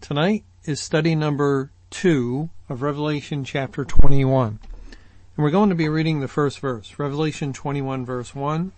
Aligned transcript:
Tonight 0.00 0.44
is 0.64 0.80
study 0.80 1.14
number 1.14 1.70
two 1.90 2.48
of 2.70 2.80
Revelation 2.80 3.44
chapter 3.44 3.84
21. 3.84 4.58
And 4.62 4.98
we're 5.36 5.50
going 5.50 5.68
to 5.68 5.74
be 5.74 5.88
reading 5.88 6.20
the 6.20 6.28
first 6.28 6.60
verse, 6.60 6.98
Revelation 6.98 7.52
21 7.52 8.06
verse 8.06 8.34
1. 8.34 8.72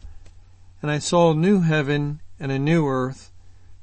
And 0.83 0.91
I 0.91 0.99
saw 0.99 1.31
a 1.31 1.37
new 1.37 1.61
heaven 1.61 2.21
and 2.41 2.51
a 2.51 2.59
new 2.59 2.89
earth, 2.89 3.31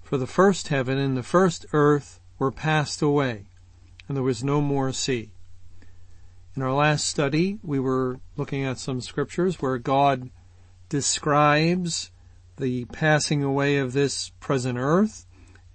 for 0.02 0.18
the 0.18 0.28
first 0.28 0.70
heaven 0.70 0.98
and 0.98 1.16
the 1.16 1.24
first 1.24 1.66
earth 1.72 2.20
were 2.38 2.52
passed 2.52 3.02
away, 3.02 3.46
and 4.08 4.18
there 4.18 4.24
was 4.24 4.44
no 4.44 4.60
more 4.60 4.92
sea. 4.92 5.30
In 6.56 6.64
our 6.64 6.74
last 6.74 7.06
study, 7.06 7.60
we 7.64 7.80
were 7.80 8.20
looking 8.36 8.66
at 8.66 8.80
some 8.80 9.00
scriptures 9.00 9.62
where 9.62 9.78
God 9.78 10.32
describes 10.90 12.12
the 12.58 12.86
passing 12.86 13.42
away 13.42 13.78
of 13.78 13.94
this 13.94 14.32
present 14.42 14.78
earth 14.78 15.27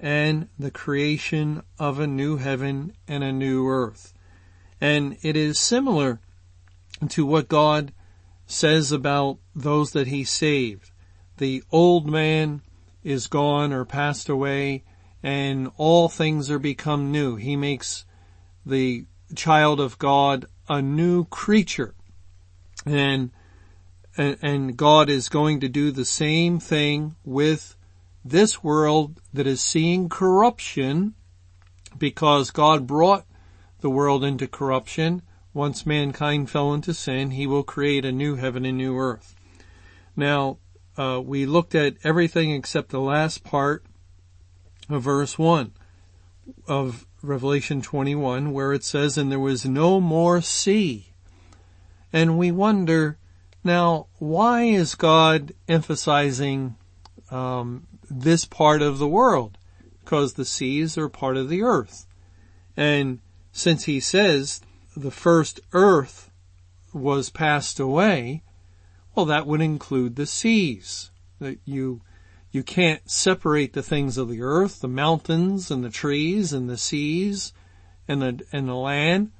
and 0.03 0.49
the 0.59 0.73
creation 0.73 1.63
of 1.79 2.01
a 2.01 2.07
new 2.09 2.37
heaven 2.37 2.93
and 3.07 3.23
a 3.23 3.33
new 3.33 3.69
earth. 3.69 4.13
And 4.81 5.17
it 5.23 5.37
is 5.37 5.61
similar 5.61 6.21
to 7.11 7.25
what 7.25 7.49
God 7.49 7.93
says 8.45 8.91
about 8.91 9.39
those 9.55 9.93
that 9.93 10.09
he 10.09 10.25
saved. 10.25 10.91
The 11.39 11.63
old 11.71 12.11
man 12.11 12.63
is 13.05 13.29
gone 13.29 13.73
or 13.73 13.85
passed 13.85 14.29
away 14.29 14.83
and 15.23 15.71
all 15.77 16.09
things 16.09 16.51
are 16.51 16.59
become 16.59 17.13
new. 17.13 17.37
He 17.37 17.55
makes 17.55 18.05
the 18.67 19.07
child 19.37 19.81
of 19.81 19.99
God 19.99 20.47
a 20.69 20.83
new 20.83 21.27
creature. 21.27 21.95
And, 22.85 23.31
and 24.17 24.77
God 24.77 25.09
is 25.09 25.29
going 25.29 25.61
to 25.61 25.69
do 25.69 25.93
the 25.93 26.05
same 26.05 26.59
thing 26.59 27.15
with 27.25 27.77
this 28.25 28.63
world 28.63 29.21
that 29.33 29.47
is 29.47 29.61
seeing 29.61 30.09
corruption 30.09 31.15
because 31.99 32.51
God 32.51 32.87
brought 32.87 33.27
the 33.81 33.91
world 33.91 34.25
into 34.25 34.47
corruption. 34.47 35.23
Once 35.53 35.85
mankind 35.85 36.49
fell 36.49 36.73
into 36.73 36.95
sin, 36.95 37.33
he 37.33 37.47
will 37.47 37.63
create 37.63 38.05
a 38.05 38.13
new 38.13 38.37
heaven 38.37 38.65
and 38.65 38.79
new 38.79 38.97
earth. 38.97 39.35
Now, 40.17 40.59
uh, 40.97 41.21
we 41.23 41.47
looked 41.47 41.75
at 41.75 41.97
everything 42.05 42.51
except 42.53 42.91
the 42.91 43.01
last 43.01 43.45
part 43.45 43.85
of 44.89 45.03
verse 45.03 45.39
1 45.39 45.73
of 46.67 47.07
Revelation 47.23 47.83
21 47.83 48.53
where 48.53 48.73
it 48.73 48.85
says, 48.85 49.17
and 49.17 49.31
there 49.31 49.39
was 49.39 49.65
no 49.65 50.01
more 50.01 50.41
sea. 50.41 51.13
And 52.13 52.37
we 52.37 52.51
wonder, 52.51 53.19
now, 53.65 54.09
why 54.19 54.65
is 54.65 54.95
God 54.95 55.53
emphasizing 55.67 56.77
um, 57.31 57.87
this 58.21 58.45
part 58.45 58.83
of 58.83 58.99
the 58.99 59.09
world 59.09 59.59
because 60.01 60.35
the 60.35 60.45
seas 60.45 60.99
are 60.99 61.09
part 61.09 61.37
of 61.37 61.49
the 61.49 61.63
earth. 61.63 62.07
And 62.77 63.21
since 63.53 63.85
he 63.85 64.01
says 64.01 64.61
the 64.97 65.11
first 65.11 65.61
earth 65.73 66.31
was 66.93 67.31
passed 67.31 67.79
away, 67.79 68.43
well, 69.15 69.27
that 69.27 69.47
would 69.47 69.61
include 69.61 70.17
the 70.17 70.27
seas. 70.27 71.11
That 71.39 71.59
you, 71.65 72.03
you 72.51 72.63
can't 72.63 73.09
separate 73.11 73.73
the 73.73 73.83
things 73.83 74.17
of 74.17 74.29
the 74.29 74.43
earth, 74.43 74.81
the 74.81 74.89
mountains 74.89 75.71
and 75.71 75.85
the 75.85 75.91
trees 75.91 76.53
and 76.53 76.69
the 76.69 76.79
seas 76.79 77.53
and 78.09 78.23
the, 78.23 78.45
and 78.53 78.69
the 78.69 78.75
land 78.75 79.33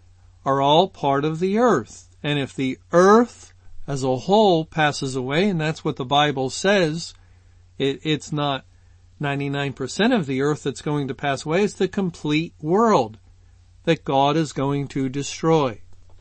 are 0.45 0.61
all 0.61 0.89
part 0.89 1.25
of 1.25 1.39
the 1.39 1.59
earth. 1.59 2.09
And 2.23 2.39
if 2.39 2.55
the 2.55 2.79
earth 2.93 3.53
as 3.87 4.03
a 4.03 4.17
whole 4.17 4.65
passes 4.65 5.17
away, 5.17 5.49
and 5.49 5.61
that's 5.61 5.85
what 5.85 5.97
the 5.97 6.05
Bible 6.05 6.51
says, 6.51 7.15
it, 7.79 8.01
it's 8.05 8.33
not 8.33 8.65
99% 9.23 10.15
of 10.15 10.27
the 10.27 10.43
earth 10.43 10.65
that's 10.65 10.83
going 10.83 11.09
to 11.09 11.15
pass 11.15 11.47
away. 11.47 11.63
is 11.63 11.75
the 11.75 11.89
complete 11.89 12.55
world 12.61 13.19
that 13.85 14.05
God 14.05 14.37
is 14.37 14.53
going 14.53 14.89
to 14.89 15.09
destroy. 15.09 15.81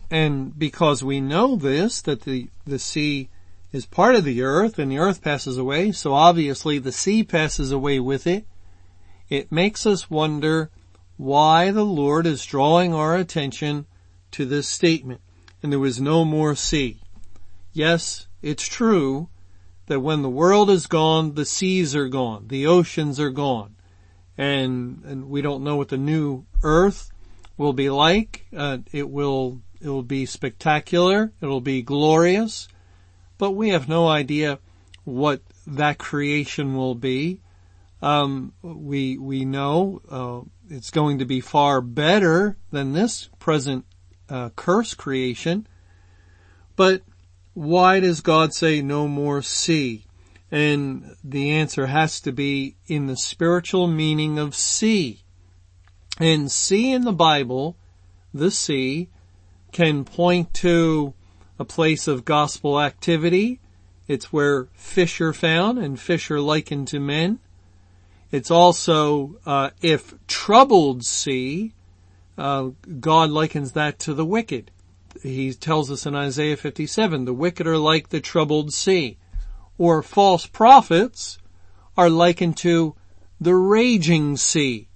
And 0.09 0.57
because 0.57 1.03
we 1.03 1.21
know 1.21 1.55
this, 1.55 2.01
that 2.01 2.21
the, 2.21 2.49
the 2.65 2.79
sea 2.79 3.29
is 3.71 3.85
part 3.85 4.15
of 4.15 4.25
the 4.25 4.41
earth 4.41 4.77
and 4.77 4.91
the 4.91 4.97
earth 4.97 5.21
passes 5.21 5.57
away, 5.57 5.91
so 5.91 6.13
obviously 6.13 6.77
the 6.77 6.91
sea 6.91 7.23
passes 7.23 7.71
away 7.71 7.99
with 7.99 8.27
it, 8.27 8.45
it 9.29 9.51
makes 9.51 9.85
us 9.85 10.09
wonder 10.09 10.69
why 11.15 11.71
the 11.71 11.85
Lord 11.85 12.25
is 12.25 12.45
drawing 12.45 12.93
our 12.93 13.15
attention 13.15 13.85
to 14.31 14.45
this 14.45 14.67
statement. 14.67 15.21
And 15.63 15.71
there 15.71 15.79
was 15.79 16.01
no 16.01 16.25
more 16.25 16.55
sea. 16.55 17.01
Yes, 17.71 18.27
it's 18.41 18.67
true 18.67 19.29
that 19.91 19.99
when 19.99 20.21
the 20.21 20.29
world 20.29 20.69
is 20.69 20.87
gone, 20.87 21.33
the 21.33 21.43
seas 21.43 21.93
are 21.97 22.07
gone, 22.07 22.47
the 22.47 22.65
oceans 22.65 23.19
are 23.19 23.29
gone, 23.29 23.75
and 24.37 25.03
and 25.03 25.29
we 25.29 25.41
don't 25.41 25.65
know 25.65 25.75
what 25.75 25.89
the 25.89 25.97
new 25.97 26.45
Earth 26.63 27.11
will 27.57 27.73
be 27.73 27.89
like. 27.89 28.45
Uh, 28.55 28.77
it 28.93 29.09
will 29.09 29.61
it 29.81 29.89
will 29.89 30.01
be 30.01 30.25
spectacular. 30.25 31.33
It 31.41 31.45
will 31.45 31.59
be 31.59 31.81
glorious, 31.81 32.69
but 33.37 33.51
we 33.51 33.71
have 33.71 33.89
no 33.89 34.07
idea 34.07 34.59
what 35.03 35.41
that 35.67 35.97
creation 35.97 36.77
will 36.77 36.95
be. 36.95 37.41
Um, 38.01 38.53
we 38.61 39.17
we 39.17 39.43
know 39.43 40.01
uh, 40.09 40.73
it's 40.73 40.91
going 40.91 41.19
to 41.19 41.25
be 41.25 41.41
far 41.41 41.81
better 41.81 42.55
than 42.71 42.93
this 42.93 43.29
present 43.39 43.83
uh, 44.29 44.51
curse 44.55 44.93
creation, 44.93 45.67
but 46.77 47.01
why 47.53 47.99
does 47.99 48.21
God 48.21 48.53
say 48.53 48.81
no 48.81 49.07
more 49.07 49.41
sea? 49.41 50.05
And 50.49 51.15
the 51.23 51.51
answer 51.51 51.87
has 51.87 52.19
to 52.21 52.31
be 52.31 52.75
in 52.87 53.07
the 53.07 53.17
spiritual 53.17 53.87
meaning 53.87 54.37
of 54.37 54.55
sea. 54.55 55.23
And 56.19 56.51
sea 56.51 56.91
in 56.91 57.03
the 57.03 57.13
Bible, 57.13 57.77
the 58.33 58.51
sea, 58.51 59.09
can 59.71 60.03
point 60.03 60.53
to 60.55 61.13
a 61.57 61.65
place 61.65 62.07
of 62.07 62.25
gospel 62.25 62.81
activity. 62.81 63.59
It's 64.07 64.33
where 64.33 64.67
fish 64.73 65.21
are 65.21 65.33
found 65.33 65.77
and 65.77 65.99
fish 65.99 66.29
are 66.29 66.41
likened 66.41 66.89
to 66.89 66.99
men. 66.99 67.39
It's 68.31 68.51
also, 68.51 69.37
uh, 69.45 69.71
if 69.81 70.13
troubled 70.27 71.05
sea, 71.05 71.73
uh, 72.37 72.71
God 72.99 73.29
likens 73.29 73.73
that 73.73 73.99
to 73.99 74.13
the 74.13 74.25
wicked 74.25 74.71
he 75.21 75.53
tells 75.53 75.91
us 75.91 76.05
in 76.05 76.15
Isaiah 76.15 76.57
57, 76.57 77.25
the 77.25 77.33
wicked 77.33 77.67
are 77.67 77.77
like 77.77 78.09
the 78.09 78.21
troubled 78.21 78.73
sea, 78.73 79.17
or 79.77 80.01
false 80.01 80.45
prophets 80.45 81.37
are 81.97 82.09
likened 82.09 82.57
to 82.57 82.95
the 83.39 83.55
raging 83.55 84.37
sea. 84.37 84.87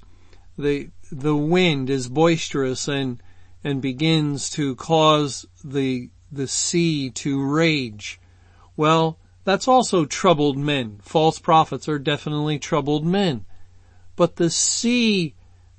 The, 0.58 0.90
the 1.12 1.36
wind 1.36 1.90
is 1.90 2.08
boisterous 2.08 2.88
and, 2.88 3.22
and 3.64 3.82
begins 3.82 4.50
to 4.52 4.76
cause 4.76 5.46
the, 5.64 6.10
the 6.32 6.48
sea 6.48 7.10
to 7.12 7.44
rage. 7.44 8.20
Well, 8.78 9.18
that's 9.44 9.68
also 9.68 10.06
troubled 10.06 10.58
men. 10.58 11.00
False 11.02 11.40
prophets 11.40 11.88
are 11.88 12.00
definitely 12.00 12.60
troubled 12.60 13.06
men. 13.06 13.46
But 14.16 14.38
the 14.38 14.50
sea 14.50 15.36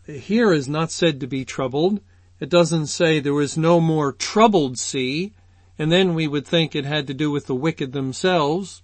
here 0.06 0.52
is 0.52 0.68
not 0.68 0.90
said 0.90 1.20
to 1.20 1.26
be 1.26 1.44
troubled. 1.44 2.00
It 2.38 2.50
doesn't 2.50 2.86
say 2.86 3.18
there 3.18 3.32
was 3.32 3.56
no 3.56 3.80
more 3.80 4.12
troubled 4.12 4.78
sea, 4.78 5.32
and 5.78 5.90
then 5.90 6.14
we 6.14 6.28
would 6.28 6.46
think 6.46 6.74
it 6.74 6.84
had 6.84 7.06
to 7.06 7.14
do 7.14 7.30
with 7.30 7.46
the 7.46 7.54
wicked 7.54 7.92
themselves, 7.92 8.82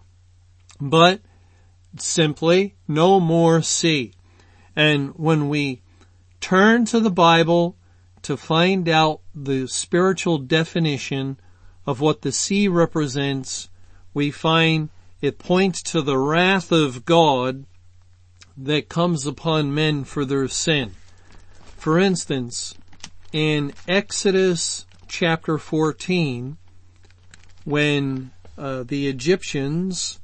but 0.81 1.21
simply 1.99 2.75
no 2.89 3.21
more 3.21 3.63
sea. 3.63 4.13
And 4.75 5.11
when 5.17 5.49
we 5.49 5.83
turn 6.41 6.85
to 6.87 7.01
the 7.01 7.11
Bible 7.11 7.77
to 8.23 8.37
find 8.37 8.89
out 8.89 9.21
the 9.35 9.67
spiritual 9.67 10.39
definition 10.39 11.39
of 11.87 12.01
what 12.01 12.23
the 12.23 12.33
sea 12.33 12.69
represents, 12.69 13.69
we 14.15 14.31
find 14.31 14.89
it 15.21 15.39
points 15.39 15.83
to 15.83 16.03
the 16.03 16.19
wrath 16.19 16.73
of 16.73 17.05
God 17.05 17.67
that 18.57 18.89
comes 18.89 19.27
upon 19.27 19.75
men 19.75 20.05
for 20.05 20.25
their 20.25 20.49
sin. 20.49 20.93
For 21.77 21.99
instance, 21.99 22.75
in 23.33 23.73
Exodus 23.89 24.87
chapter 25.09 25.59
14 25.59 26.57
when 27.65 28.31
uh, 28.59 28.83
the 28.83 29.09
Egyptians 29.09 30.21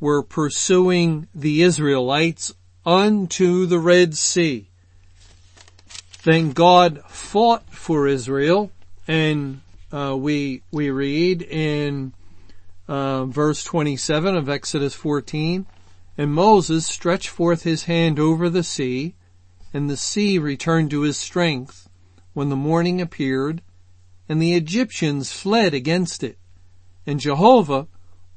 were 0.00 0.22
pursuing 0.22 1.28
the 1.34 1.62
Israelites 1.62 2.54
unto 2.86 3.66
the 3.66 3.78
Red 3.78 4.16
Sea. 4.16 4.70
Then 6.24 6.52
God 6.52 7.02
fought 7.08 7.68
for 7.70 8.06
Israel 8.06 8.70
and 9.06 9.60
uh, 9.92 10.16
we 10.18 10.62
we 10.70 10.90
read 10.90 11.42
in 11.42 12.12
uh, 12.86 13.24
verse 13.24 13.64
27 13.64 14.36
of 14.36 14.48
Exodus 14.48 14.94
14, 14.94 15.66
and 16.16 16.32
Moses 16.32 16.86
stretched 16.86 17.28
forth 17.28 17.62
his 17.62 17.84
hand 17.84 18.18
over 18.18 18.48
the 18.50 18.62
sea, 18.62 19.14
and 19.72 19.88
the 19.88 19.96
sea 19.96 20.38
returned 20.38 20.90
to 20.90 21.02
his 21.02 21.16
strength 21.16 21.87
when 22.38 22.50
the 22.50 22.54
morning 22.54 23.00
appeared, 23.00 23.60
and 24.28 24.40
the 24.40 24.54
Egyptians 24.54 25.32
fled 25.32 25.74
against 25.74 26.22
it, 26.22 26.38
and 27.04 27.18
Jehovah 27.18 27.88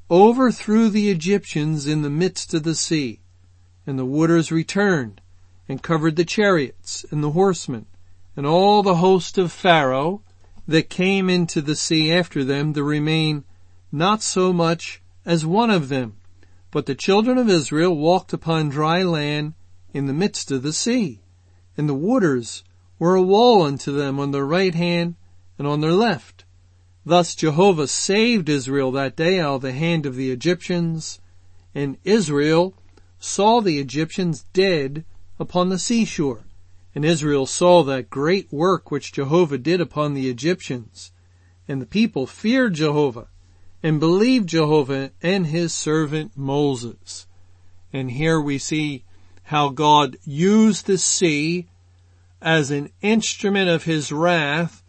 overthrew 0.09 0.89
the 0.89 1.11
Egyptians 1.11 1.85
in 1.85 2.01
the 2.01 2.09
midst 2.09 2.51
of 2.55 2.63
the 2.63 2.73
sea, 2.73 3.19
and 3.85 3.99
the 3.99 4.05
waters 4.05 4.51
returned 4.51 5.21
and 5.69 5.83
covered 5.83 6.15
the 6.15 6.25
chariots 6.25 7.05
and 7.11 7.23
the 7.23 7.29
horsemen 7.29 7.85
and 8.35 8.47
all 8.47 8.81
the 8.81 8.95
host 8.95 9.37
of 9.37 9.51
Pharaoh 9.51 10.23
that 10.67 10.89
came 10.89 11.29
into 11.29 11.61
the 11.61 11.75
sea 11.75 12.11
after 12.11 12.43
them 12.43 12.73
to 12.73 12.83
remain 12.83 13.43
not 13.91 14.23
so 14.23 14.51
much 14.51 14.99
as 15.27 15.45
one 15.45 15.69
of 15.69 15.89
them. 15.89 16.15
But 16.71 16.87
the 16.87 16.95
children 16.95 17.37
of 17.37 17.47
Israel 17.47 17.95
walked 17.95 18.33
upon 18.33 18.69
dry 18.69 19.03
land 19.03 19.53
in 19.93 20.07
the 20.07 20.11
midst 20.11 20.49
of 20.49 20.63
the 20.63 20.73
sea, 20.73 21.19
and 21.77 21.87
the 21.87 21.93
waters 21.93 22.63
were 23.01 23.15
a 23.15 23.21
wall 23.23 23.63
unto 23.63 23.91
them 23.91 24.19
on 24.19 24.29
their 24.29 24.45
right 24.45 24.75
hand 24.75 25.15
and 25.57 25.65
on 25.65 25.81
their 25.81 25.91
left. 25.91 26.45
Thus 27.03 27.33
Jehovah 27.33 27.87
saved 27.87 28.47
Israel 28.47 28.91
that 28.91 29.15
day 29.15 29.39
out 29.39 29.55
of 29.55 29.61
the 29.63 29.71
hand 29.71 30.05
of 30.05 30.15
the 30.15 30.29
Egyptians, 30.29 31.19
and 31.73 31.97
Israel 32.03 32.75
saw 33.17 33.59
the 33.59 33.79
Egyptians 33.79 34.45
dead 34.53 35.03
upon 35.39 35.69
the 35.69 35.79
seashore. 35.79 36.45
And 36.93 37.03
Israel 37.03 37.47
saw 37.47 37.81
that 37.85 38.11
great 38.11 38.53
work 38.53 38.91
which 38.91 39.13
Jehovah 39.13 39.57
did 39.57 39.81
upon 39.81 40.13
the 40.13 40.29
Egyptians. 40.29 41.11
And 41.67 41.81
the 41.81 41.87
people 41.87 42.27
feared 42.27 42.75
Jehovah 42.75 43.29
and 43.81 43.99
believed 43.99 44.47
Jehovah 44.47 45.09
and 45.23 45.47
his 45.47 45.73
servant 45.73 46.37
Moses. 46.37 47.25
And 47.91 48.11
here 48.11 48.39
we 48.39 48.59
see 48.59 49.05
how 49.41 49.69
God 49.69 50.17
used 50.23 50.85
the 50.85 50.99
sea 50.99 51.67
as 52.41 52.71
an 52.71 52.89
instrument 53.01 53.69
of 53.69 53.83
his 53.83 54.11
wrath 54.11 54.83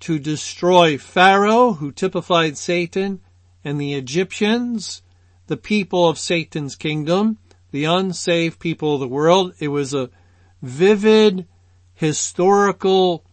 to 0.00 0.18
destroy 0.18 0.98
Pharaoh, 0.98 1.72
who 1.74 1.90
typified 1.90 2.56
Satan, 2.56 3.20
and 3.64 3.80
the 3.80 3.94
Egyptians, 3.94 5.02
the 5.46 5.56
people 5.56 6.08
of 6.08 6.18
Satan's 6.18 6.76
kingdom, 6.76 7.38
the 7.70 7.84
unsaved 7.84 8.58
people 8.60 8.94
of 8.94 9.00
the 9.00 9.08
world. 9.08 9.54
It 9.58 9.68
was 9.68 9.92
a 9.92 10.10
vivid 10.62 11.46
historical 11.94 13.24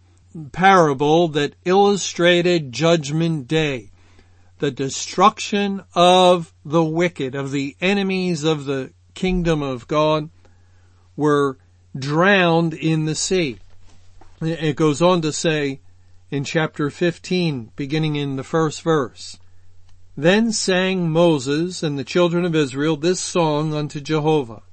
parable 0.51 1.27
that 1.29 1.55
illustrated 1.65 2.71
judgment 2.71 3.47
day. 3.47 3.91
The 4.59 4.71
destruction 4.71 5.83
of 5.93 6.53
the 6.63 6.83
wicked, 6.83 7.35
of 7.35 7.51
the 7.51 7.75
enemies 7.81 8.43
of 8.43 8.65
the 8.65 8.91
kingdom 9.13 9.61
of 9.61 9.87
God 9.87 10.29
were 11.15 11.57
drowned 11.97 12.73
in 12.73 13.05
the 13.05 13.15
sea. 13.15 13.59
It 14.41 14.75
goes 14.75 15.01
on 15.01 15.21
to 15.21 15.31
say 15.31 15.79
in 16.29 16.43
chapter 16.43 16.89
15, 16.89 17.71
beginning 17.77 18.17
in 18.17 18.35
the 18.35 18.43
first 18.43 18.81
verse, 18.81 19.37
Then 20.17 20.51
sang 20.51 21.09
Moses 21.09 21.81
and 21.81 21.97
the 21.97 22.03
children 22.03 22.43
of 22.43 22.53
Israel 22.53 22.97
this 22.97 23.21
song 23.21 23.73
unto 23.73 24.01
Jehovah, 24.01 24.63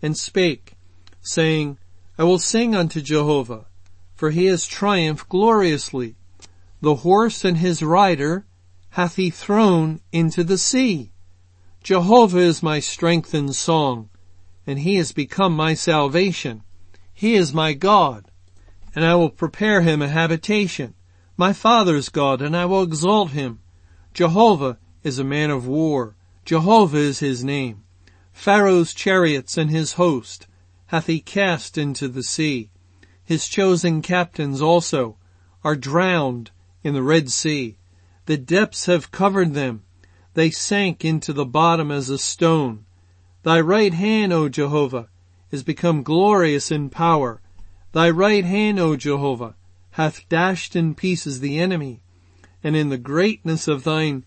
and 0.00 0.16
spake, 0.16 0.74
saying, 1.20 1.78
I 2.16 2.22
will 2.22 2.38
sing 2.38 2.76
unto 2.76 3.00
Jehovah, 3.00 3.66
for 4.14 4.30
he 4.30 4.46
has 4.46 4.66
triumphed 4.66 5.28
gloriously. 5.28 6.14
The 6.80 6.96
horse 6.96 7.44
and 7.44 7.58
his 7.58 7.82
rider 7.82 8.46
hath 8.90 9.16
he 9.16 9.30
thrown 9.30 10.00
into 10.12 10.44
the 10.44 10.58
sea. 10.58 11.10
Jehovah 11.82 12.38
is 12.38 12.62
my 12.62 12.78
strength 12.78 13.34
and 13.34 13.52
song, 13.52 14.10
and 14.64 14.78
he 14.78 14.94
has 14.96 15.10
become 15.10 15.56
my 15.56 15.74
salvation. 15.74 16.62
He 17.12 17.34
is 17.34 17.52
my 17.52 17.72
God, 17.72 18.30
and 18.94 19.04
I 19.04 19.14
will 19.14 19.30
prepare 19.30 19.80
him 19.80 20.02
a 20.02 20.08
habitation, 20.08 20.94
my 21.36 21.52
father's 21.52 22.08
God, 22.08 22.42
and 22.42 22.56
I 22.56 22.66
will 22.66 22.82
exalt 22.82 23.30
him. 23.30 23.60
Jehovah 24.12 24.78
is 25.02 25.18
a 25.18 25.24
man 25.24 25.50
of 25.50 25.66
war. 25.66 26.16
Jehovah 26.44 26.98
is 26.98 27.20
his 27.20 27.42
name. 27.42 27.82
Pharaoh's 28.32 28.94
chariots 28.94 29.56
and 29.56 29.70
his 29.70 29.94
host 29.94 30.46
hath 30.86 31.06
he 31.06 31.20
cast 31.20 31.78
into 31.78 32.08
the 32.08 32.22
sea. 32.22 32.70
His 33.24 33.48
chosen 33.48 34.02
captains 34.02 34.60
also 34.60 35.16
are 35.64 35.76
drowned 35.76 36.50
in 36.82 36.92
the 36.92 37.02
Red 37.02 37.30
Sea. 37.30 37.78
The 38.26 38.36
depths 38.36 38.86
have 38.86 39.10
covered 39.10 39.54
them. 39.54 39.84
They 40.34 40.50
sank 40.50 41.04
into 41.04 41.32
the 41.32 41.44
bottom 41.44 41.90
as 41.90 42.10
a 42.10 42.18
stone. 42.18 42.84
Thy 43.42 43.60
right 43.60 43.92
hand, 43.94 44.32
O 44.32 44.48
Jehovah, 44.48 45.08
is 45.50 45.62
become 45.62 46.02
glorious 46.02 46.70
in 46.70 46.90
power. 46.90 47.40
Thy 47.92 48.08
right 48.08 48.44
hand, 48.44 48.78
O 48.78 48.96
Jehovah, 48.96 49.54
hath 49.92 50.26
dashed 50.30 50.74
in 50.74 50.94
pieces 50.94 51.40
the 51.40 51.58
enemy, 51.58 52.02
and 52.64 52.74
in 52.74 52.88
the 52.88 52.96
greatness 52.96 53.68
of 53.68 53.84
thine 53.84 54.24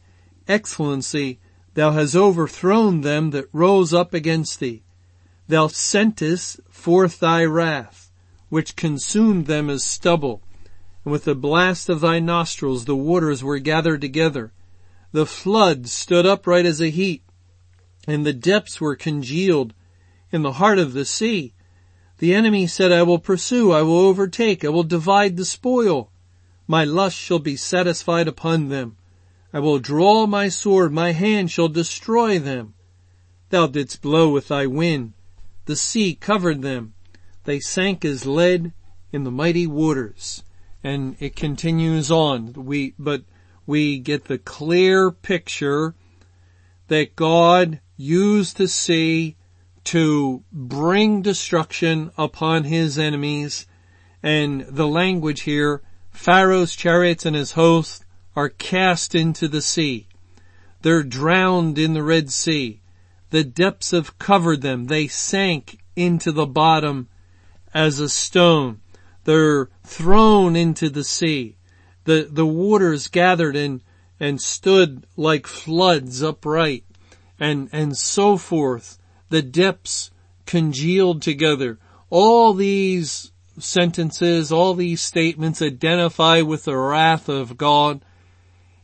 excellency 0.48 1.40
thou 1.74 1.92
hast 1.92 2.16
overthrown 2.16 3.02
them 3.02 3.32
that 3.32 3.50
rose 3.52 3.92
up 3.92 4.14
against 4.14 4.60
thee. 4.60 4.84
Thou 5.48 5.68
sentest 5.68 6.60
forth 6.70 7.20
thy 7.20 7.44
wrath, 7.44 8.12
which 8.50 8.76
consumed 8.76 9.48
them 9.48 9.72
as 9.72 9.84
stubble, 9.84 10.44
and 11.04 11.12
with 11.12 11.24
the 11.24 11.34
blast 11.34 11.90
of 11.90 12.02
thy 12.02 12.20
nostrils 12.20 12.86
the 12.86 12.96
waters 12.96 13.44
were 13.44 13.58
gathered 13.58 14.02
together. 14.02 14.54
The 15.12 15.26
flood 15.26 15.88
stood 15.88 16.28
upright 16.28 16.68
as 16.68 16.80
a 16.80 16.90
heap, 16.90 17.24
and 18.08 18.26
the 18.26 18.34
depths 18.34 18.80
were 18.80 18.96
congealed 18.96 19.74
in 20.32 20.44
the 20.44 20.54
heart 20.54 20.78
of 20.78 20.94
the 20.94 21.06
sea. 21.06 21.55
The 22.18 22.34
enemy 22.34 22.68
said, 22.68 22.92
I 22.92 23.04
will 23.04 23.20
pursue, 23.20 23.72
I 23.72 23.82
will 23.82 24.00
overtake, 24.00 24.64
I 24.64 24.70
will 24.70 24.84
divide 24.84 25.36
the 25.36 25.46
spoil. 25.46 26.12
My 26.68 26.84
lust 26.84 27.18
shall 27.18 27.40
be 27.40 27.58
satisfied 27.58 28.28
upon 28.28 28.70
them. 28.70 28.98
I 29.54 29.60
will 29.60 29.80
draw 29.80 30.26
my 30.26 30.50
sword, 30.50 30.94
my 30.94 31.12
hand 31.12 31.52
shall 31.52 31.68
destroy 31.68 32.40
them. 32.40 32.74
Thou 33.50 33.68
didst 33.68 34.02
blow 34.02 34.30
with 34.30 34.48
thy 34.48 34.66
wind, 34.66 35.14
the 35.66 35.76
sea 35.76 36.16
covered 36.16 36.62
them. 36.62 36.94
They 37.44 37.60
sank 37.60 38.04
as 38.04 38.26
lead 38.26 38.74
in 39.12 39.24
the 39.24 39.32
mighty 39.32 39.68
waters. 39.68 40.44
And 40.84 41.16
it 41.20 41.36
continues 41.36 42.12
on. 42.12 42.54
We, 42.54 42.94
but 43.00 43.24
we 43.66 43.98
get 43.98 44.26
the 44.26 44.38
clear 44.38 45.12
picture 45.12 45.96
that 46.88 47.16
God 47.16 47.80
used 47.98 48.58
the 48.58 48.68
sea 48.68 49.35
to 49.86 50.44
bring 50.52 51.22
destruction 51.22 52.12
upon 52.18 52.66
his 52.66 52.98
enemies. 53.00 53.68
And 54.22 54.62
the 54.62 54.88
language 54.88 55.42
here, 55.42 55.82
Pharaoh's 56.12 56.76
chariots 56.76 57.26
and 57.26 57.36
his 57.36 57.54
host 57.54 58.06
are 58.36 58.50
cast 58.50 59.16
into 59.16 59.48
the 59.48 59.62
sea. 59.62 60.08
They're 60.82 61.04
drowned 61.04 61.78
in 61.78 61.94
the 61.94 62.04
Red 62.04 62.32
Sea. 62.32 62.82
The 63.30 63.44
depths 63.44 63.92
have 63.92 64.20
covered 64.20 64.62
them. 64.62 64.86
They 64.86 65.08
sank 65.08 65.80
into 65.96 66.32
the 66.32 66.46
bottom 66.46 67.08
as 67.74 68.00
a 68.00 68.10
stone. 68.10 68.82
They're 69.24 69.70
thrown 69.84 70.56
into 70.56 70.90
the 70.90 71.04
sea. 71.04 71.58
The, 72.04 72.28
the 72.32 72.46
waters 72.46 73.08
gathered 73.08 73.56
and, 73.56 73.82
and 74.20 74.40
stood 74.40 75.06
like 75.18 75.48
floods 75.48 76.22
upright 76.22 76.86
and, 77.40 77.70
and 77.72 77.98
so 77.98 78.38
forth. 78.38 79.00
The 79.30 79.42
depths 79.42 80.12
congealed 80.46 81.22
together. 81.22 81.80
All 82.10 82.54
these 82.54 83.32
sentences, 83.58 84.52
all 84.52 84.74
these 84.74 85.02
statements 85.02 85.62
identify 85.62 86.42
with 86.42 86.66
the 86.66 86.78
wrath 86.78 87.30
of 87.30 87.58
God 87.58 88.04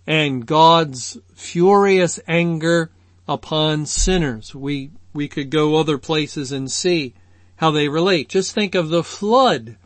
and 0.08 0.46
God's 0.46 1.18
furious 1.36 2.20
anger 2.28 2.92
upon 3.28 3.86
sinners. 3.86 4.56
We, 4.56 4.92
we 5.14 5.28
could 5.28 5.50
go 5.50 5.76
other 5.76 5.98
places 5.98 6.52
and 6.52 6.72
see 6.72 7.14
how 7.58 7.72
they 7.72 7.88
relate. 7.88 8.30
Just 8.30 8.54
think 8.54 8.74
of 8.76 8.90
the 8.90 9.04
flood 9.04 9.78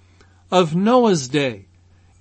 of 0.52 0.76
Noah's 0.76 1.28
day. 1.28 1.68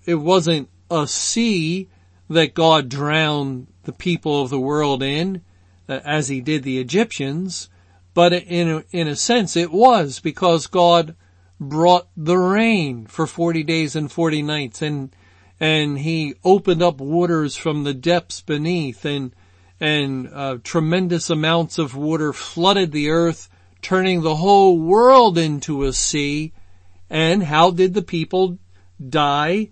It 0.05 0.17
wasn't 0.17 0.69
a 0.91 1.07
sea 1.07 1.88
that 2.29 2.55
God 2.55 2.88
drowned 2.88 3.69
the 3.85 3.93
people 3.93 4.43
of 4.43 4.50
the 4.50 4.61
world 4.61 5.03
in, 5.03 5.43
uh, 5.88 6.00
as 6.05 6.29
he 6.29 6.41
did 6.41 6.62
the 6.62 6.79
Egyptians, 6.79 7.69
but 8.14 8.33
in 8.33 8.85
in 8.92 9.09
a 9.09 9.16
sense 9.16 9.56
it 9.56 9.73
was 9.73 10.21
because 10.21 10.66
God 10.68 11.14
brought 11.61 12.09
the 12.16 12.37
rain 12.37 13.06
for 13.06 13.26
40 13.26 13.62
days 13.64 13.94
and 13.94 14.11
40 14.11 14.42
nights 14.42 14.83
and, 14.83 15.14
and 15.61 15.99
he 15.99 16.35
opened 16.44 16.83
up 16.83 17.00
waters 17.00 17.56
from 17.56 17.85
the 17.85 17.94
depths 17.94 18.40
beneath 18.40 19.04
and 19.04 19.35
and 19.80 20.30
uh, 20.33 20.59
tremendous 20.62 21.30
amounts 21.30 21.78
of 21.78 21.97
water 21.97 22.33
flooded 22.33 22.92
the 22.92 23.11
earth, 23.11 23.49
turning 23.83 24.23
the 24.23 24.37
whole 24.37 24.78
world 24.78 25.37
into 25.37 25.83
a 25.83 25.92
sea. 25.92 26.52
And 27.11 27.42
how 27.42 27.71
did 27.71 27.94
the 27.94 28.02
people 28.02 28.59
die 29.06 29.71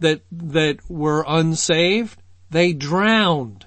that, 0.00 0.22
that 0.30 0.78
were 0.90 1.24
unsaved? 1.26 2.20
They 2.50 2.72
drowned. 2.72 3.66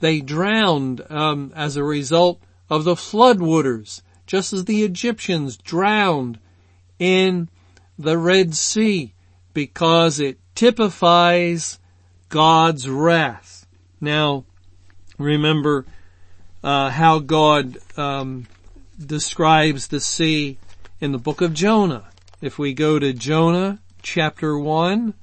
They 0.00 0.20
drowned, 0.20 1.02
um, 1.08 1.52
as 1.56 1.76
a 1.76 1.84
result 1.84 2.42
of 2.70 2.84
the 2.84 2.96
flood 2.96 3.40
waters, 3.40 4.02
just 4.26 4.52
as 4.52 4.64
the 4.64 4.82
Egyptians 4.84 5.56
drowned 5.56 6.38
in 6.98 7.48
the 7.98 8.18
Red 8.18 8.54
Sea 8.54 9.12
because 9.54 10.20
it 10.20 10.38
typifies 10.54 11.78
God's 12.28 12.88
wrath. 12.88 13.66
Now, 14.00 14.44
remember 15.18 15.86
uh, 16.62 16.90
how 16.90 17.18
God 17.18 17.78
um, 17.96 18.46
describes 19.04 19.88
the 19.88 20.00
sea 20.00 20.58
in 21.00 21.12
the 21.12 21.18
book 21.18 21.40
of 21.40 21.54
Jonah. 21.54 22.04
If 22.40 22.58
we 22.58 22.72
go 22.74 22.98
to 22.98 23.12
Jonah 23.12 23.80
chapter 24.02 24.58
1, 24.58 25.14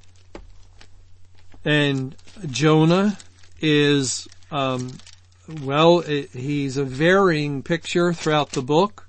and 1.63 2.15
Jonah 2.47 3.17
is, 3.59 4.27
um, 4.51 4.91
well, 5.47 5.99
it, 5.99 6.31
he's 6.31 6.77
a 6.77 6.83
varying 6.83 7.63
picture 7.63 8.13
throughout 8.13 8.51
the 8.51 8.61
book, 8.61 9.07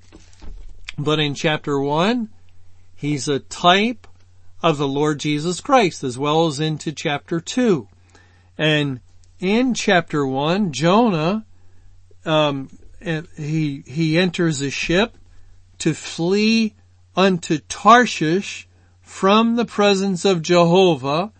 but 0.99 1.19
in 1.19 1.35
chapter 1.35 1.81
1, 1.81 2.28
he's 2.95 3.28
a 3.28 3.38
type 3.38 4.07
of 4.62 4.78
the 4.78 4.88
Lord 4.88 5.19
Jesus 5.19 5.61
Christ 5.61 6.02
as 6.05 6.19
well 6.19 6.47
as 6.47 6.61
into 6.61 6.93
chapter 6.93 7.40
2. 7.40 7.88
And 8.59 9.00
in 9.38 9.75
chapter 9.75 10.26
1, 10.26 10.73
Jonah, 10.73 11.45
um, 12.25 12.71
he, 13.37 13.83
he 13.87 14.19
enters 14.19 14.61
a 14.61 14.71
ship 14.71 15.16
to 15.78 15.95
flee 15.95 16.75
unto 17.14 17.59
Tarshish 17.59 18.69
from 19.00 19.57
the 19.57 19.64
presence 19.64 20.25
of 20.25 20.43
Jehovah. 20.43 21.33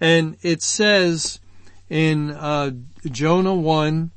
And 0.00 0.36
it 0.42 0.62
says 0.62 1.40
in, 1.88 2.30
uh, 2.30 2.72
Jonah 3.06 3.54
1 3.54 4.10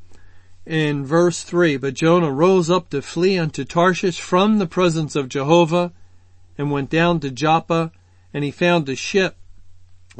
in 0.67 1.05
verse 1.05 1.43
3, 1.43 1.77
but 1.77 1.93
Jonah 1.93 2.31
rose 2.31 2.69
up 2.69 2.89
to 2.89 3.01
flee 3.01 3.37
unto 3.37 3.63
Tarshish 3.63 4.19
from 4.19 4.57
the 4.57 4.67
presence 4.67 5.15
of 5.15 5.29
Jehovah 5.29 5.93
and 6.57 6.71
went 6.71 6.89
down 6.89 7.21
to 7.21 7.31
Joppa 7.31 7.91
and 8.33 8.43
he 8.43 8.51
found 8.51 8.89
a 8.89 8.95
ship 8.95 9.37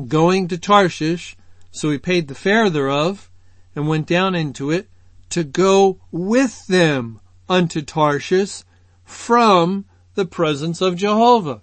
going 0.08 0.48
to 0.48 0.58
Tarshish. 0.58 1.36
So 1.72 1.92
he 1.92 1.98
paid 1.98 2.28
the 2.28 2.36
fare 2.36 2.70
thereof 2.70 3.30
and 3.76 3.88
went 3.88 4.08
down 4.08 4.36
into 4.36 4.72
it 4.72 4.88
to 5.32 5.44
go 5.44 6.00
with 6.12 6.66
them 6.68 7.20
unto 7.50 7.82
Tarshish 7.82 8.64
from 9.04 9.86
the 10.16 10.26
presence 10.26 10.80
of 10.80 10.96
Jehovah. 10.96 11.62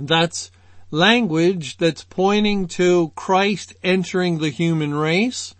That's 0.00 0.50
language 0.90 1.76
that's 1.76 2.04
pointing 2.04 2.68
to 2.68 3.12
Christ 3.14 3.74
entering 3.82 4.38
the 4.38 4.48
human 4.48 4.94
race 4.94 5.54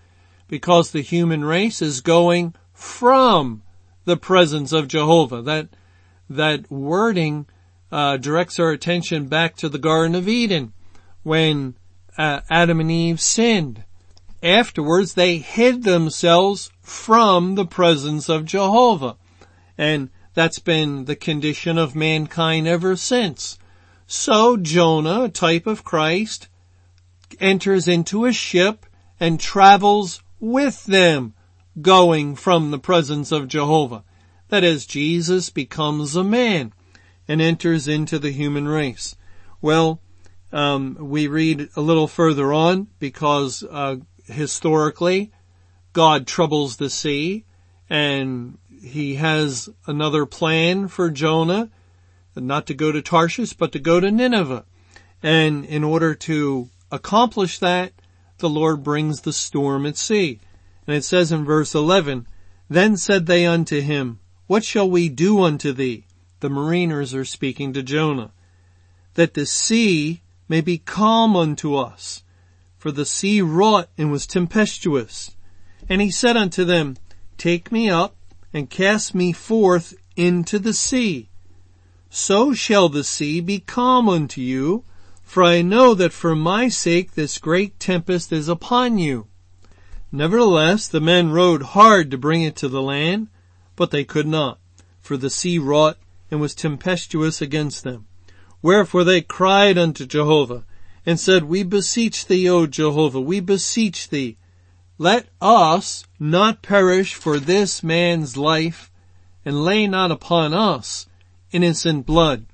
because 0.48 0.90
the 0.90 1.02
human 1.02 1.44
race 1.44 1.80
is 1.80 2.00
going 2.00 2.54
from 2.72 3.62
the 4.04 4.16
presence 4.16 4.72
of 4.72 4.88
Jehovah. 4.88 5.42
That, 5.42 5.68
that 6.28 6.70
wording 6.70 7.46
uh, 7.92 8.16
directs 8.16 8.58
our 8.58 8.70
attention 8.70 9.26
back 9.26 9.56
to 9.56 9.68
the 9.68 9.78
Garden 9.78 10.14
of 10.14 10.28
Eden 10.28 10.72
when 11.22 11.76
uh, 12.16 12.40
Adam 12.50 12.80
and 12.80 12.90
Eve 12.90 13.20
sinned. 13.20 13.84
Afterwards, 14.42 15.14
they 15.14 15.38
hid 15.38 15.82
themselves 15.82 16.70
from 16.80 17.54
the 17.54 17.66
presence 17.66 18.28
of 18.28 18.44
Jehovah. 18.44 19.16
And 19.76 20.10
that's 20.34 20.58
been 20.58 21.04
the 21.04 21.16
condition 21.16 21.78
of 21.78 21.96
mankind 21.96 22.68
ever 22.68 22.96
since. 22.96 23.58
So 24.06 24.56
Jonah, 24.56 25.24
a 25.24 25.28
type 25.28 25.66
of 25.66 25.84
Christ, 25.84 26.48
enters 27.40 27.88
into 27.88 28.24
a 28.24 28.32
ship 28.32 28.86
and 29.20 29.38
travels 29.40 30.22
with 30.40 30.84
them, 30.84 31.34
going 31.80 32.34
from 32.34 32.70
the 32.70 32.78
presence 32.78 33.32
of 33.32 33.48
Jehovah. 33.48 34.04
That 34.48 34.64
is, 34.64 34.86
Jesus 34.86 35.50
becomes 35.50 36.16
a 36.16 36.24
man 36.24 36.72
and 37.26 37.40
enters 37.40 37.86
into 37.86 38.18
the 38.18 38.30
human 38.30 38.66
race. 38.66 39.16
Well, 39.60 40.00
um, 40.52 40.96
we 40.98 41.26
read 41.26 41.68
a 41.76 41.80
little 41.80 42.08
further 42.08 42.52
on 42.52 42.88
because 42.98 43.62
uh, 43.62 43.96
historically, 44.24 45.30
God 45.92 46.26
troubles 46.26 46.76
the 46.76 46.90
sea, 46.90 47.44
and 47.90 48.58
He 48.80 49.16
has 49.16 49.68
another 49.86 50.24
plan 50.24 50.88
for 50.88 51.10
Jonah, 51.10 51.70
not 52.34 52.66
to 52.66 52.74
go 52.74 52.92
to 52.92 53.02
Tarshish, 53.02 53.52
but 53.52 53.72
to 53.72 53.78
go 53.78 54.00
to 54.00 54.10
Nineveh. 54.10 54.64
And 55.22 55.64
in 55.64 55.84
order 55.84 56.14
to 56.14 56.70
accomplish 56.90 57.58
that, 57.58 57.92
the 58.38 58.48
Lord 58.48 58.82
brings 58.82 59.20
the 59.20 59.32
storm 59.32 59.86
at 59.86 59.96
sea. 59.96 60.40
And 60.86 60.96
it 60.96 61.04
says 61.04 61.30
in 61.32 61.44
verse 61.44 61.74
11, 61.74 62.26
Then 62.68 62.96
said 62.96 63.26
they 63.26 63.46
unto 63.46 63.80
him, 63.80 64.20
What 64.46 64.64
shall 64.64 64.88
we 64.88 65.08
do 65.08 65.42
unto 65.42 65.72
thee? 65.72 66.04
the 66.40 66.50
mariners 66.50 67.14
are 67.14 67.24
speaking 67.24 67.72
to 67.72 67.82
Jonah, 67.82 68.30
that 69.14 69.34
the 69.34 69.46
sea 69.46 70.22
may 70.48 70.60
be 70.60 70.78
calm 70.78 71.36
unto 71.36 71.74
us, 71.74 72.22
for 72.76 72.92
the 72.92 73.04
sea 73.04 73.42
wrought 73.42 73.88
and 73.98 74.10
was 74.12 74.26
tempestuous. 74.26 75.36
And 75.88 76.00
he 76.00 76.10
said 76.10 76.36
unto 76.36 76.64
them, 76.64 76.96
Take 77.36 77.72
me 77.72 77.90
up 77.90 78.16
and 78.52 78.70
cast 78.70 79.14
me 79.14 79.32
forth 79.32 79.94
into 80.16 80.58
the 80.58 80.72
sea. 80.72 81.28
So 82.08 82.54
shall 82.54 82.88
the 82.88 83.04
sea 83.04 83.40
be 83.40 83.58
calm 83.58 84.08
unto 84.08 84.40
you, 84.40 84.84
for 85.28 85.42
I 85.44 85.60
know 85.60 85.92
that 85.92 86.14
for 86.14 86.34
my 86.34 86.68
sake 86.68 87.12
this 87.12 87.36
great 87.36 87.78
tempest 87.78 88.32
is 88.32 88.48
upon 88.48 88.96
you. 88.96 89.26
Nevertheless, 90.10 90.88
the 90.88 91.02
men 91.02 91.30
rowed 91.30 91.60
hard 91.76 92.10
to 92.10 92.16
bring 92.16 92.40
it 92.40 92.56
to 92.56 92.68
the 92.68 92.80
land, 92.80 93.28
but 93.76 93.90
they 93.90 94.04
could 94.04 94.26
not, 94.26 94.58
for 95.00 95.18
the 95.18 95.28
sea 95.28 95.58
wrought 95.58 95.98
and 96.30 96.40
was 96.40 96.54
tempestuous 96.54 97.42
against 97.42 97.84
them. 97.84 98.06
Wherefore 98.62 99.04
they 99.04 99.20
cried 99.20 99.76
unto 99.76 100.06
Jehovah 100.06 100.64
and 101.04 101.20
said, 101.20 101.44
We 101.44 101.62
beseech 101.62 102.26
thee, 102.26 102.48
O 102.48 102.66
Jehovah, 102.66 103.20
we 103.20 103.40
beseech 103.40 104.08
thee, 104.08 104.38
let 104.96 105.28
us 105.42 106.06
not 106.18 106.62
perish 106.62 107.12
for 107.12 107.38
this 107.38 107.82
man's 107.82 108.38
life 108.38 108.90
and 109.44 109.62
lay 109.62 109.86
not 109.86 110.10
upon 110.10 110.54
us 110.54 111.06
innocent 111.52 112.06
blood. 112.06 112.46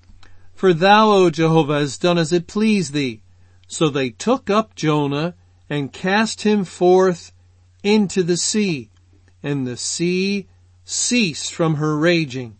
For 0.54 0.73
thou, 0.73 1.11
O 1.11 1.30
Jehovah, 1.30 1.80
hast 1.80 2.02
done 2.02 2.18
as 2.18 2.32
it 2.32 2.46
pleased 2.46 2.92
thee. 2.92 3.23
So 3.66 3.88
they 3.88 4.11
took 4.11 4.50
up 4.50 4.75
Jonah 4.75 5.34
and 5.68 5.92
cast 5.92 6.42
him 6.42 6.64
forth 6.64 7.32
into 7.82 8.23
the 8.23 8.37
sea 8.37 8.90
and 9.42 9.66
the 9.66 9.76
sea 9.76 10.46
ceased 10.84 11.52
from 11.52 11.76
her 11.76 11.96
raging 11.99 12.56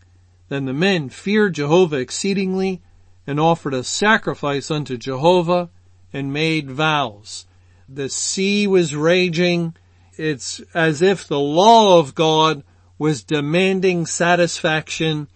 then 0.49 0.65
the 0.65 0.73
men 0.73 1.09
feared 1.09 1.55
Jehovah 1.55 1.97
exceedingly 1.97 2.81
and 3.25 3.39
offered 3.39 3.73
a 3.73 3.83
sacrifice 3.83 4.69
unto 4.69 4.97
Jehovah 4.97 5.69
and 6.13 6.31
made 6.31 6.69
vows. 6.69 7.45
The 7.89 8.09
sea 8.09 8.67
was 8.67 8.95
raging. 8.95 9.75
It's 10.17 10.61
as 10.73 11.01
if 11.01 11.27
the 11.27 11.39
law 11.39 11.99
of 11.99 12.15
God 12.15 12.63
was 12.97 13.23
demanding 13.23 14.05
satisfaction 14.05 15.27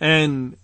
and 0.00 0.56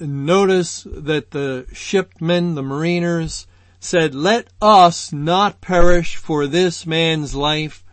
notice 0.00 0.86
that 0.90 1.30
the 1.30 1.66
shipmen, 1.72 2.54
the 2.54 2.62
mariners 2.62 3.46
said, 3.80 4.14
let 4.14 4.48
us 4.60 5.12
not 5.12 5.60
perish 5.60 6.16
for 6.16 6.46
this 6.46 6.86
man's 6.86 7.34
life, 7.34 7.84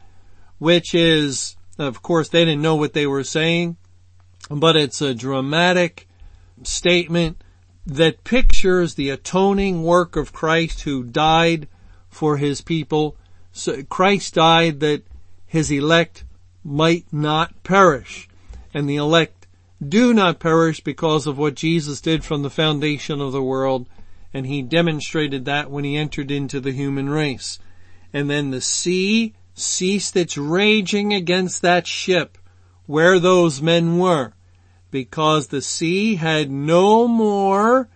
which 0.57 0.95
is, 0.95 1.55
of 1.77 2.01
course, 2.01 2.29
they 2.29 2.45
didn't 2.45 2.61
know 2.61 2.75
what 2.75 2.93
they 2.93 3.05
were 3.05 3.23
saying 3.23 3.77
but 4.49 4.75
it's 4.75 5.01
a 5.01 5.13
dramatic 5.13 6.07
statement 6.63 7.41
that 7.85 8.23
pictures 8.23 8.95
the 8.95 9.09
atoning 9.09 9.83
work 9.83 10.15
of 10.15 10.33
Christ 10.33 10.81
who 10.81 11.03
died 11.03 11.67
for 12.09 12.37
his 12.37 12.61
people. 12.61 13.15
So 13.51 13.83
Christ 13.83 14.35
died 14.35 14.79
that 14.79 15.03
his 15.45 15.71
elect 15.71 16.23
might 16.63 17.05
not 17.11 17.63
perish. 17.63 18.27
And 18.73 18.89
the 18.89 18.95
elect 18.95 19.44
do 19.85 20.13
not 20.13 20.39
perish 20.39 20.81
because 20.81 21.27
of 21.27 21.37
what 21.37 21.55
Jesus 21.55 22.01
did 22.01 22.23
from 22.23 22.41
the 22.41 22.49
foundation 22.49 23.21
of 23.21 23.31
the 23.31 23.43
world. 23.43 23.87
And 24.33 24.45
he 24.45 24.61
demonstrated 24.61 25.45
that 25.45 25.71
when 25.71 25.83
he 25.83 25.95
entered 25.95 26.31
into 26.31 26.59
the 26.59 26.71
human 26.71 27.09
race. 27.09 27.59
And 28.13 28.29
then 28.29 28.51
the 28.51 28.61
sea 28.61 29.33
ceased 29.53 30.15
its 30.15 30.37
raging 30.37 31.13
against 31.13 31.61
that 31.61 31.87
ship 31.87 32.37
where 32.85 33.19
those 33.19 33.61
men 33.61 33.97
were 33.97 34.33
because 34.91 35.47
the 35.47 35.61
sea 35.61 36.15
had 36.15 36.49
no 36.49 37.07
more 37.07 37.89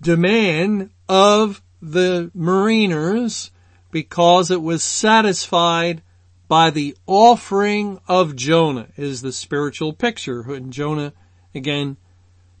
demand 0.00 0.90
of 1.08 1.62
the 1.80 2.30
mariners 2.34 3.50
because 3.90 4.50
it 4.50 4.62
was 4.62 4.82
satisfied 4.82 6.02
by 6.48 6.70
the 6.70 6.96
offering 7.06 8.00
of 8.08 8.34
Jonah 8.34 8.88
is 8.96 9.20
the 9.20 9.32
spiritual 9.32 9.92
picture. 9.92 10.40
And 10.52 10.72
Jonah 10.72 11.12
again 11.54 11.98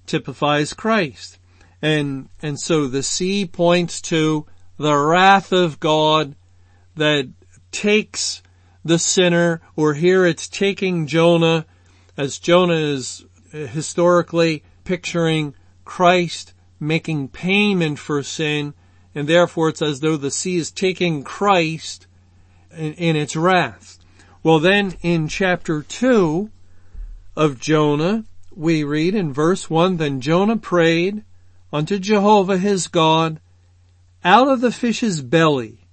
typifies 0.06 0.74
Christ. 0.74 1.38
And, 1.80 2.28
and 2.42 2.60
so 2.60 2.86
the 2.86 3.02
sea 3.02 3.46
points 3.46 4.00
to 4.02 4.46
the 4.78 4.96
wrath 4.96 5.52
of 5.52 5.80
God 5.80 6.34
that 6.94 7.28
takes 7.72 8.42
the 8.84 8.98
sinner, 8.98 9.60
or 9.76 9.94
here 9.94 10.26
it's 10.26 10.48
taking 10.48 11.06
Jonah, 11.06 11.66
as 12.16 12.38
Jonah 12.38 12.74
is 12.74 13.24
historically 13.52 14.64
picturing 14.84 15.54
Christ 15.84 16.54
making 16.80 17.28
payment 17.28 17.98
for 17.98 18.22
sin, 18.22 18.74
and 19.14 19.28
therefore 19.28 19.68
it's 19.68 19.82
as 19.82 20.00
though 20.00 20.16
the 20.16 20.30
sea 20.30 20.56
is 20.56 20.70
taking 20.70 21.22
Christ 21.22 22.06
in, 22.78 23.16
its 23.16 23.36
wrath. 23.36 23.98
Well 24.42 24.60
then 24.60 24.94
in 25.02 25.28
chapter 25.28 25.82
2 25.82 26.50
of 27.36 27.60
Jonah, 27.60 28.24
we 28.54 28.84
read 28.84 29.14
in 29.14 29.32
verse 29.32 29.68
1, 29.68 29.96
Then 29.96 30.20
Jonah 30.20 30.56
prayed 30.56 31.22
unto 31.72 31.98
Jehovah 31.98 32.58
his 32.58 32.88
God 32.88 33.40
out 34.24 34.48
of 34.48 34.60
the 34.60 34.72
fish's 34.72 35.22
belly, 35.22 35.86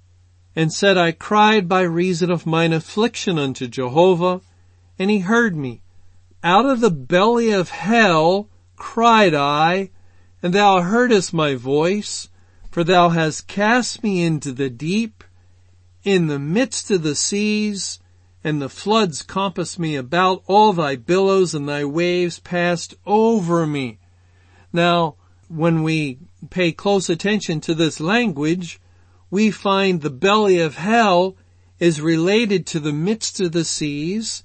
and 0.54 0.72
said, 0.72 0.96
I 0.96 1.12
cried 1.12 1.68
by 1.68 1.82
reason 1.82 2.30
of 2.30 2.46
mine 2.46 2.72
affliction 2.72 3.38
unto 3.38 3.68
Jehovah, 3.68 4.40
and 4.98 5.10
he 5.10 5.20
heard 5.20 5.54
me. 5.54 5.82
Out 6.42 6.66
of 6.66 6.80
the 6.80 6.90
belly 6.90 7.50
of 7.50 7.68
hell 7.68 8.48
cried 8.76 9.34
I, 9.34 9.90
and 10.42 10.52
thou 10.52 10.80
heardest 10.80 11.32
my 11.32 11.54
voice, 11.54 12.28
for 12.70 12.84
thou 12.84 13.10
hast 13.10 13.46
cast 13.46 14.02
me 14.02 14.22
into 14.22 14.52
the 14.52 14.70
deep, 14.70 15.24
in 16.06 16.28
the 16.28 16.38
midst 16.38 16.88
of 16.92 17.02
the 17.02 17.16
seas, 17.16 17.98
and 18.44 18.62
the 18.62 18.68
floods 18.68 19.22
compassed 19.22 19.76
me 19.76 19.96
about, 19.96 20.40
all 20.46 20.72
thy 20.72 20.94
billows 20.94 21.52
and 21.52 21.68
thy 21.68 21.84
waves 21.84 22.38
passed 22.38 22.94
over 23.04 23.66
me. 23.66 23.98
Now, 24.72 25.16
when 25.48 25.82
we 25.82 26.20
pay 26.48 26.70
close 26.70 27.10
attention 27.10 27.60
to 27.62 27.74
this 27.74 27.98
language, 27.98 28.80
we 29.32 29.50
find 29.50 30.00
the 30.00 30.10
belly 30.10 30.60
of 30.60 30.76
hell 30.76 31.36
is 31.80 32.00
related 32.00 32.66
to 32.66 32.78
the 32.78 32.92
midst 32.92 33.40
of 33.40 33.50
the 33.50 33.64
seas, 33.64 34.44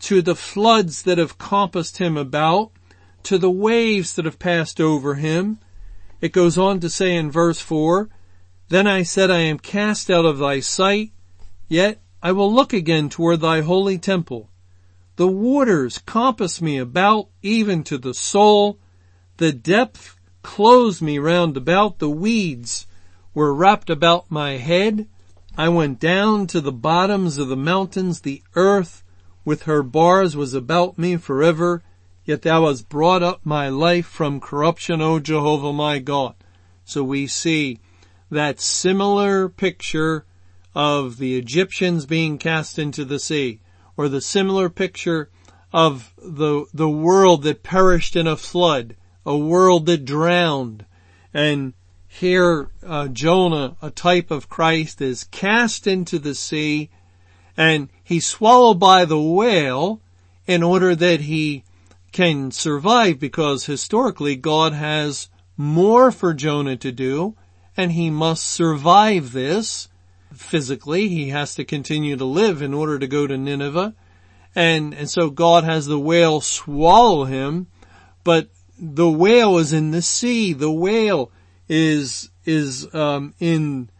to 0.00 0.20
the 0.20 0.34
floods 0.34 1.02
that 1.02 1.18
have 1.18 1.38
compassed 1.38 1.98
him 1.98 2.16
about, 2.16 2.72
to 3.22 3.38
the 3.38 3.50
waves 3.50 4.14
that 4.14 4.24
have 4.24 4.40
passed 4.40 4.80
over 4.80 5.14
him. 5.14 5.60
It 6.20 6.32
goes 6.32 6.58
on 6.58 6.80
to 6.80 6.90
say 6.90 7.14
in 7.14 7.30
verse 7.30 7.60
four, 7.60 8.08
Then 8.68 8.86
I 8.86 9.04
said, 9.04 9.30
I 9.30 9.40
am 9.40 9.58
cast 9.58 10.10
out 10.10 10.24
of 10.24 10.38
thy 10.38 10.60
sight, 10.60 11.12
yet 11.68 12.00
I 12.22 12.32
will 12.32 12.52
look 12.52 12.72
again 12.72 13.08
toward 13.08 13.40
thy 13.40 13.60
holy 13.60 13.98
temple. 13.98 14.50
The 15.16 15.28
waters 15.28 15.98
compass 15.98 16.60
me 16.60 16.76
about 16.76 17.28
even 17.42 17.84
to 17.84 17.96
the 17.96 18.12
soul. 18.12 18.78
The 19.36 19.52
depth 19.52 20.18
closed 20.42 21.00
me 21.00 21.18
round 21.18 21.56
about. 21.56 22.00
The 22.00 22.10
weeds 22.10 22.86
were 23.32 23.54
wrapped 23.54 23.88
about 23.88 24.30
my 24.30 24.56
head. 24.56 25.06
I 25.56 25.68
went 25.68 26.00
down 26.00 26.46
to 26.48 26.60
the 26.60 26.72
bottoms 26.72 27.38
of 27.38 27.48
the 27.48 27.56
mountains. 27.56 28.20
The 28.20 28.42
earth 28.56 29.04
with 29.44 29.62
her 29.62 29.82
bars 29.82 30.36
was 30.36 30.54
about 30.54 30.98
me 30.98 31.16
forever. 31.16 31.82
Yet 32.24 32.42
thou 32.42 32.66
hast 32.66 32.88
brought 32.88 33.22
up 33.22 33.40
my 33.44 33.68
life 33.68 34.06
from 34.06 34.40
corruption, 34.40 35.00
O 35.00 35.20
Jehovah 35.20 35.72
my 35.72 36.00
God. 36.00 36.34
So 36.84 37.04
we 37.04 37.26
see 37.26 37.78
that 38.30 38.60
similar 38.60 39.48
picture 39.48 40.24
of 40.74 41.18
the 41.18 41.38
Egyptians 41.38 42.06
being 42.06 42.38
cast 42.38 42.78
into 42.78 43.04
the 43.04 43.18
sea, 43.18 43.60
or 43.96 44.08
the 44.08 44.20
similar 44.20 44.68
picture 44.68 45.30
of 45.72 46.12
the, 46.18 46.66
the 46.72 46.88
world 46.88 47.42
that 47.42 47.62
perished 47.62 48.16
in 48.16 48.26
a 48.26 48.36
flood, 48.36 48.96
a 49.24 49.36
world 49.36 49.86
that 49.86 50.04
drowned, 50.04 50.84
and 51.32 51.74
here, 52.08 52.70
uh, 52.86 53.08
Jonah, 53.08 53.76
a 53.82 53.90
type 53.90 54.30
of 54.30 54.48
Christ, 54.48 55.02
is 55.02 55.24
cast 55.24 55.86
into 55.86 56.18
the 56.18 56.34
sea 56.34 56.88
and 57.56 57.88
he's 58.02 58.26
swallowed 58.26 58.78
by 58.78 59.04
the 59.04 59.20
whale 59.20 60.00
in 60.46 60.62
order 60.62 60.94
that 60.94 61.20
he 61.22 61.64
can 62.12 62.50
survive 62.50 63.18
because 63.18 63.66
historically 63.66 64.36
God 64.36 64.72
has 64.72 65.28
more 65.56 66.10
for 66.10 66.34
Jonah 66.34 66.76
to 66.76 66.92
do 66.92 67.34
and 67.76 67.92
he 67.92 68.10
must 68.10 68.44
survive 68.44 69.32
this 69.32 69.88
physically. 70.32 71.08
He 71.08 71.28
has 71.30 71.54
to 71.56 71.64
continue 71.64 72.16
to 72.16 72.24
live 72.24 72.62
in 72.62 72.74
order 72.74 72.98
to 72.98 73.06
go 73.06 73.26
to 73.26 73.36
Nineveh. 73.36 73.94
And, 74.54 74.94
and 74.94 75.10
so 75.10 75.30
God 75.30 75.64
has 75.64 75.86
the 75.86 75.98
whale 75.98 76.40
swallow 76.40 77.24
him, 77.24 77.66
but 78.24 78.48
the 78.78 79.10
whale 79.10 79.58
is 79.58 79.72
in 79.72 79.90
the 79.90 80.02
sea. 80.02 80.52
The 80.52 80.70
whale 80.70 81.30
is 81.68 82.30
is 82.44 82.92
um, 82.94 83.34
in 83.40 83.90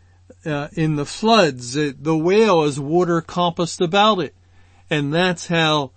uh, 0.44 0.68
in 0.72 0.96
the 0.96 1.06
floods. 1.06 1.76
It, 1.76 2.02
the 2.02 2.16
whale 2.16 2.62
is 2.64 2.78
water 2.78 3.20
compassed 3.20 3.80
about 3.80 4.20
it, 4.20 4.34
and 4.88 5.12
that's 5.12 5.48
how 5.48 5.92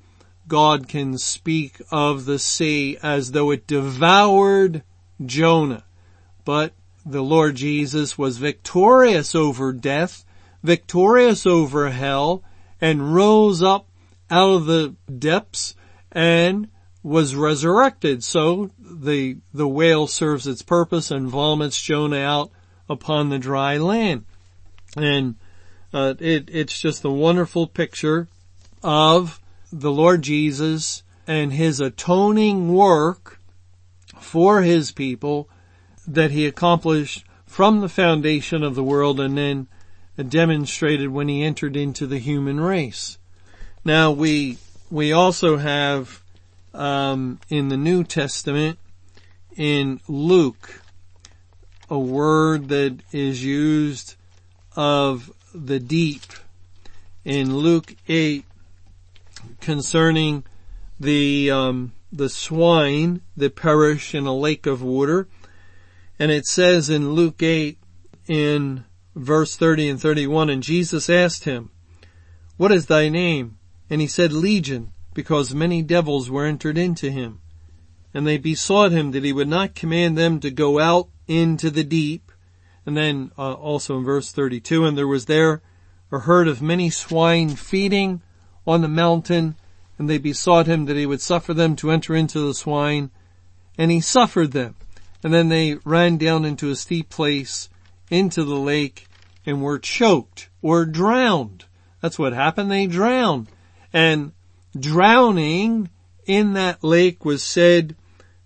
God 0.48 0.88
can 0.88 1.18
speak 1.18 1.82
of 1.92 2.26
the 2.26 2.40
sea 2.40 2.98
as 3.04 3.32
though 3.32 3.52
it 3.52 3.68
devoured 3.68 4.84
Jonah. 5.24 5.84
But 6.44 6.74
the 7.06 7.22
Lord 7.22 7.56
Jesus 7.56 8.18
was 8.18 8.38
victorious 8.38 9.34
over 9.34 9.72
death, 9.74 10.26
victorious 10.64 11.46
over 11.46 11.90
hell, 11.90 12.44
and 12.82 13.14
rose 13.14 13.62
up 13.62 13.88
out 14.30 14.50
of 14.50 14.66
the 14.66 14.96
depths 15.18 15.76
and 16.12 16.70
was 17.02 17.36
resurrected. 17.36 18.24
So 18.24 18.72
the, 18.80 19.38
the 19.54 19.68
whale 19.68 20.08
serves 20.08 20.48
its 20.48 20.62
purpose 20.62 21.12
and 21.12 21.28
vomits 21.30 21.82
Jonah 21.82 22.20
out 22.20 22.52
upon 22.90 23.30
the 23.30 23.40
dry 23.40 23.78
land. 23.78 24.26
And, 24.96 25.36
uh, 25.94 26.16
it, 26.20 26.50
it's 26.52 26.80
just 26.80 27.04
a 27.04 27.10
wonderful 27.10 27.68
picture 27.68 28.28
of 28.84 29.42
the 29.72 29.92
Lord 29.92 30.22
Jesus 30.22 31.04
and 31.28 31.54
his 31.54 31.80
atoning 31.80 32.74
work 32.74 33.40
for 34.20 34.62
his 34.62 34.92
people 34.92 35.50
that 36.14 36.32
he 36.32 36.46
accomplished 36.46 37.24
from 37.46 37.82
the 37.82 37.90
foundation 37.90 38.64
of 38.64 38.76
the 38.76 38.84
world 38.84 39.20
and 39.20 39.38
then 39.38 39.68
demonstrated 40.28 41.10
when 41.10 41.28
he 41.28 41.44
entered 41.44 41.76
into 41.76 42.06
the 42.06 42.20
human 42.20 42.60
race. 42.60 43.18
Now 43.86 44.12
we, 44.12 44.58
we 44.90 45.14
also 45.14 45.58
have 45.58 46.22
um, 46.74 47.40
in 47.50 47.70
the 47.70 47.78
New 47.78 48.04
Testament 48.04 48.80
in 49.56 50.00
Luke, 50.08 50.82
a 51.90 52.00
word 52.00 52.70
that 52.70 53.00
is 53.12 53.44
used 53.44 54.16
of 54.76 55.32
the 55.54 55.80
deep 55.80 56.24
in 57.26 57.56
Luke 57.56 57.96
8 58.08 58.46
concerning 59.62 60.44
the 61.00 61.50
um, 61.50 61.94
the 62.12 62.30
swine 62.30 63.22
that 63.38 63.56
perish 63.56 64.16
in 64.16 64.26
a 64.26 64.36
lake 64.36 64.66
of 64.66 64.82
water. 64.82 65.28
And 66.20 66.32
it 66.32 66.46
says 66.46 66.90
in 66.90 67.14
Luke 67.14 67.42
8 67.42 67.80
in 68.28 68.84
verse 69.16 69.56
30 69.56 69.90
and 69.90 70.02
31, 70.02 70.50
and 70.50 70.62
Jesus 70.62 71.10
asked 71.10 71.46
him, 71.46 71.72
what 72.60 72.74
is 72.74 72.88
thy 72.88 73.08
name? 73.08 73.58
And 73.90 74.02
he 74.02 74.08
said, 74.08 74.34
Legion, 74.34 74.92
because 75.14 75.56
many 75.56 75.82
devils 75.82 76.30
were 76.30 76.46
entered 76.46 76.78
into 76.78 77.10
him. 77.10 77.40
And 78.14 78.28
they 78.28 78.38
besought 78.38 78.92
him 78.92 79.12
that 79.12 79.24
he 79.24 79.32
would 79.32 79.48
not 79.48 79.76
command 79.76 80.18
them 80.18 80.42
to 80.42 80.52
go 80.52 80.78
out 80.78 81.08
into 81.26 81.70
the 81.70 81.86
deep. 81.86 82.34
And 82.86 82.98
then 82.98 83.32
uh, 83.38 83.54
also 83.54 83.98
in 83.98 84.04
verse 84.04 84.34
32, 84.34 84.86
and 84.86 84.98
there 84.98 85.08
was 85.08 85.28
there 85.28 85.62
a 86.12 86.20
herd 86.20 86.50
of 86.50 86.62
many 86.62 86.90
swine 86.90 87.56
feeding 87.56 88.22
on 88.68 88.82
the 88.82 88.90
mountain, 88.90 89.56
and 89.98 90.10
they 90.10 90.18
besought 90.18 90.68
him 90.68 90.84
that 90.84 90.98
he 90.98 91.06
would 91.06 91.22
suffer 91.22 91.54
them 91.54 91.78
to 91.78 91.92
enter 91.92 92.14
into 92.14 92.46
the 92.46 92.54
swine, 92.54 93.10
and 93.78 93.90
he 93.90 94.02
suffered 94.02 94.52
them. 94.52 94.76
And 95.24 95.34
then 95.34 95.50
they 95.50 95.76
ran 95.84 96.18
down 96.18 96.46
into 96.46 96.70
a 96.70 96.76
steep 96.76 97.10
place 97.10 97.70
into 98.10 98.44
the 98.44 98.56
lake 98.56 99.08
and 99.46 99.62
were 99.62 99.80
choked 99.80 100.50
or 100.62 100.86
drowned. 100.86 101.66
That's 102.02 102.20
what 102.20 102.34
happened. 102.34 102.72
They 102.72 102.88
drowned. 102.88 103.48
And 103.92 104.32
drowning 104.78 105.90
in 106.26 106.54
that 106.54 106.84
lake 106.84 107.26
was 107.26 107.44
said 107.44 107.96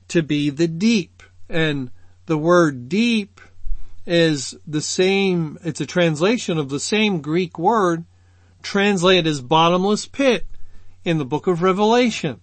to 0.10 0.24
be 0.24 0.50
the 0.50 0.68
deep. 0.68 1.24
And 1.50 1.92
the 2.26 2.38
word 2.38 2.90
deep 2.90 3.42
is 4.06 4.56
the 4.66 4.82
same, 4.82 5.58
it's 5.64 5.82
a 5.82 5.86
translation 5.86 6.58
of 6.58 6.70
the 6.70 6.80
same 6.80 7.22
Greek 7.22 7.58
word 7.58 8.06
translated 8.62 9.28
as 9.28 9.42
bottomless 9.42 10.06
pit 10.06 10.46
in 11.04 11.18
the 11.18 11.26
book 11.26 11.48
of 11.48 11.62
Revelation. 11.62 12.40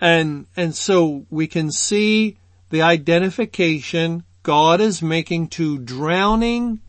And, 0.00 0.46
and 0.56 0.74
so 0.74 1.26
we 1.30 1.46
can 1.46 1.70
see 1.70 2.38
the 2.72 2.80
identification 2.80 4.24
God 4.42 4.80
is 4.80 5.02
making 5.02 5.48
to 5.48 5.78
drowning 5.78 6.80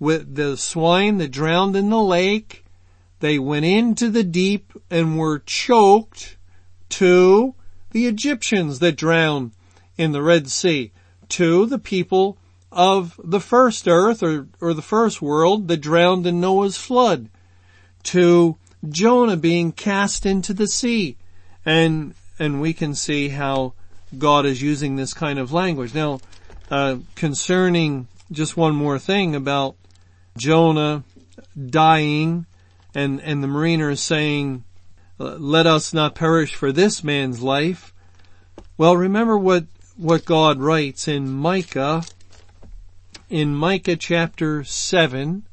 with 0.00 0.34
the 0.34 0.56
swine 0.56 1.18
that 1.18 1.30
drowned 1.30 1.76
in 1.76 1.90
the 1.90 2.02
lake 2.02 2.64
they 3.20 3.38
went 3.38 3.64
into 3.64 4.10
the 4.10 4.24
deep 4.24 4.72
and 4.90 5.16
were 5.16 5.38
choked 5.38 6.36
to 6.88 7.54
the 7.92 8.06
Egyptians 8.08 8.80
that 8.80 8.96
drowned 8.96 9.52
in 9.96 10.10
the 10.10 10.22
Red 10.22 10.50
Sea, 10.50 10.90
to 11.28 11.66
the 11.66 11.78
people 11.78 12.36
of 12.72 13.18
the 13.22 13.40
first 13.40 13.86
earth 13.86 14.24
or, 14.24 14.48
or 14.60 14.74
the 14.74 14.82
first 14.82 15.22
world 15.22 15.68
that 15.68 15.76
drowned 15.76 16.26
in 16.26 16.40
Noah's 16.40 16.78
flood 16.78 17.30
to 18.02 18.56
Jonah 18.88 19.36
being 19.36 19.70
cast 19.70 20.26
into 20.26 20.52
the 20.52 20.66
sea. 20.66 21.16
And, 21.64 22.14
and 22.40 22.60
we 22.60 22.72
can 22.72 22.94
see 22.96 23.28
how 23.28 23.74
God 24.16 24.46
is 24.46 24.62
using 24.62 24.96
this 24.96 25.14
kind 25.14 25.38
of 25.38 25.52
language. 25.52 25.94
Now, 25.94 26.20
uh, 26.70 26.98
concerning 27.14 28.08
just 28.30 28.56
one 28.56 28.74
more 28.74 28.98
thing 28.98 29.34
about 29.34 29.76
Jonah 30.36 31.04
dying 31.70 32.46
and, 32.94 33.20
and 33.20 33.42
the 33.42 33.48
mariner 33.48 33.90
is 33.90 34.00
saying, 34.00 34.64
let 35.18 35.66
us 35.66 35.94
not 35.94 36.14
perish 36.14 36.54
for 36.54 36.72
this 36.72 37.02
man's 37.02 37.42
life. 37.42 37.92
Well, 38.76 38.96
remember 38.96 39.38
what, 39.38 39.64
what 39.96 40.24
God 40.24 40.60
writes 40.60 41.08
in 41.08 41.30
Micah, 41.30 42.02
in 43.30 43.54
Micah 43.54 43.96
chapter 43.96 44.64
7, 44.64 45.44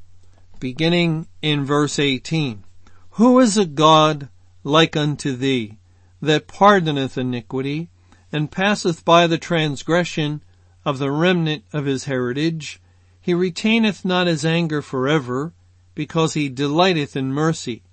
beginning 0.60 1.28
in 1.42 1.64
verse 1.66 2.00
18. 2.00 2.64
Who 3.12 3.40
is 3.40 3.58
a 3.58 3.66
God 3.66 4.30
like 4.64 4.96
unto 4.96 5.36
thee, 5.36 5.78
that 6.22 6.48
pardoneth 6.48 7.18
iniquity, 7.18 7.90
and 8.34 8.52
passeth 8.52 9.06
by 9.06 9.28
the 9.28 9.38
transgression 9.38 10.44
of 10.84 10.98
the 10.98 11.12
remnant 11.12 11.64
of 11.72 11.86
his 11.86 12.06
heritage? 12.06 12.82
He 13.22 13.34
retaineth 13.34 14.04
not 14.04 14.28
his 14.28 14.44
anger 14.44 14.82
forever, 14.82 15.54
because 15.96 16.34
he 16.34 16.50
delighteth 16.50 17.16
in 17.16 17.32
mercy. 17.32 17.84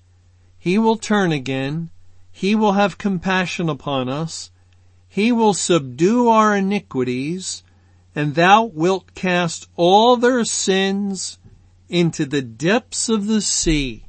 He 0.58 0.78
will 0.78 0.96
turn 0.96 1.30
again. 1.30 1.90
He 2.32 2.54
will 2.54 2.72
have 2.72 2.98
compassion 2.98 3.68
upon 3.68 4.08
us. 4.08 4.50
He 5.08 5.30
will 5.30 5.54
subdue 5.54 6.28
our 6.28 6.56
iniquities, 6.56 7.62
and 8.14 8.34
thou 8.34 8.64
wilt 8.64 9.14
cast 9.14 9.68
all 9.76 10.16
their 10.16 10.44
sins 10.44 11.38
into 11.88 12.24
the 12.24 12.42
depths 12.42 13.08
of 13.08 13.26
the 13.26 13.40
sea. 13.40 14.04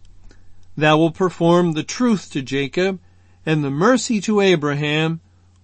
Thou 0.77 0.97
wilt 0.97 1.15
perform 1.15 1.73
the 1.73 1.83
truth 1.83 2.31
to 2.31 2.41
Jacob 2.41 2.99
and 3.45 3.63
the 3.63 3.71
mercy 3.71 4.21
to 4.21 4.39
Abraham, 4.39 5.19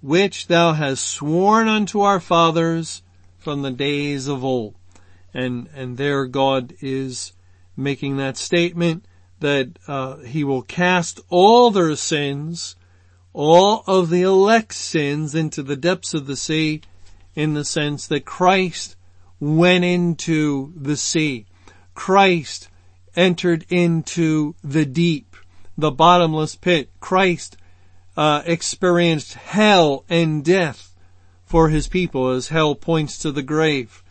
which 0.07 0.47
thou 0.47 0.71
hast 0.71 1.03
sworn 1.03 1.67
unto 1.67 1.99
our 1.99 2.21
fathers 2.21 3.01
from 3.37 3.61
the 3.61 3.71
days 3.71 4.29
of 4.29 4.41
old. 4.41 4.73
And, 5.33 5.67
and 5.75 5.97
there 5.97 6.25
God 6.27 6.73
is 6.79 7.33
making 7.75 8.15
that 8.15 8.37
statement 8.37 9.03
that, 9.41 9.77
uh, 9.85 10.19
he 10.19 10.45
will 10.45 10.61
cast 10.61 11.19
all 11.27 11.71
their 11.71 11.93
sins, 11.97 12.77
all 13.33 13.83
of 13.85 14.09
the 14.09 14.21
elect's 14.21 14.77
sins 14.77 15.35
into 15.35 15.61
the 15.61 15.75
depths 15.75 16.13
of 16.13 16.25
the 16.25 16.37
sea 16.37 16.79
in 17.35 17.53
the 17.53 17.65
sense 17.65 18.07
that 18.07 18.23
Christ 18.23 18.95
went 19.41 19.83
into 19.83 20.71
the 20.73 20.95
sea. 20.95 21.47
Christ 21.95 22.69
entered 23.17 23.65
into 23.67 24.55
the 24.63 24.85
deep, 24.85 25.35
the 25.77 25.91
bottomless 25.91 26.55
pit. 26.55 26.91
Christ 27.01 27.57
uh, 28.17 28.41
experienced 28.45 29.35
hell 29.35 30.03
and 30.09 30.43
death 30.43 30.95
for 31.45 31.69
his 31.69 31.87
people 31.87 32.29
as 32.29 32.49
hell 32.49 32.75
points 32.75 33.17
to 33.19 33.31
the 33.31 33.43
grave 33.43 34.03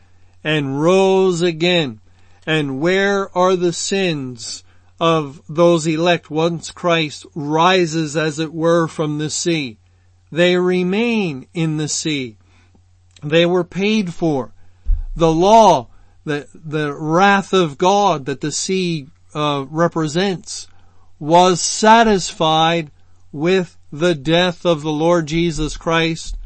and 0.43 0.81
rose 0.81 1.43
again. 1.43 2.01
And 2.47 2.81
where 2.81 3.37
are 3.37 3.57
the 3.57 3.73
sins 3.73 4.63
of 4.99 5.43
those 5.49 5.87
elect 5.87 6.31
once 6.31 6.71
Christ 6.71 7.27
rises 7.35 8.17
as 8.17 8.39
it 8.39 8.55
were 8.55 8.87
from 8.87 9.19
the 9.19 9.29
sea? 9.29 9.79
They 10.31 10.57
remain 10.57 11.49
in 11.53 11.77
the 11.77 11.89
sea. 11.89 12.37
They 13.23 13.45
were 13.45 13.65
paid 13.65 14.15
for. 14.15 14.53
The 15.17 15.33
law 15.33 15.89
the, 16.27 16.49
the 16.53 16.93
wrath 16.93 17.53
of 17.53 17.79
God 17.79 18.27
that 18.27 18.41
the 18.41 18.53
sea 18.53 19.07
uh, 19.33 19.65
represents 19.71 20.67
was 21.19 21.61
satisfied 21.61 22.91
with 23.33 23.76
the 23.93 24.15
death 24.15 24.65
of 24.65 24.83
the 24.83 24.93
Lord 24.93 25.27
Jesus 25.27 25.77
Christ 25.77 26.37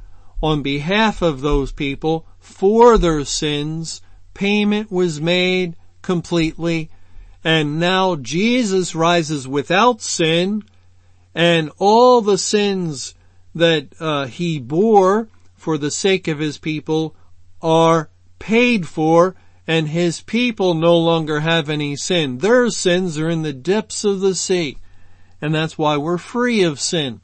on 0.42 0.62
behalf 0.62 1.22
of 1.22 1.40
those 1.40 1.72
people 1.72 2.26
for 2.38 2.98
their 2.98 3.24
sins. 3.24 4.02
Payment 4.34 4.90
was 4.90 5.20
made 5.20 5.76
completely 6.02 6.90
and 7.42 7.80
now 7.80 8.16
Jesus 8.16 8.94
rises 8.94 9.48
without 9.48 10.00
sin 10.02 10.62
and 11.34 11.70
all 11.78 12.20
the 12.20 12.38
sins 12.38 13.14
that 13.54 13.88
uh, 13.98 14.26
he 14.26 14.58
bore 14.58 15.28
for 15.54 15.78
the 15.78 15.90
sake 15.90 16.28
of 16.28 16.38
his 16.38 16.58
people 16.58 17.14
are 17.62 18.10
paid 18.38 18.86
for 18.86 19.34
and 19.66 19.88
his 19.88 20.20
people 20.22 20.74
no 20.74 20.96
longer 20.96 21.40
have 21.40 21.70
any 21.70 21.96
sin. 21.96 22.38
Their 22.38 22.70
sins 22.70 23.18
are 23.18 23.28
in 23.28 23.42
the 23.42 23.52
depths 23.52 24.04
of 24.04 24.20
the 24.20 24.34
sea. 24.34 24.78
And 25.40 25.54
that's 25.54 25.78
why 25.78 25.96
we're 25.96 26.18
free 26.18 26.62
of 26.62 26.80
sin. 26.80 27.20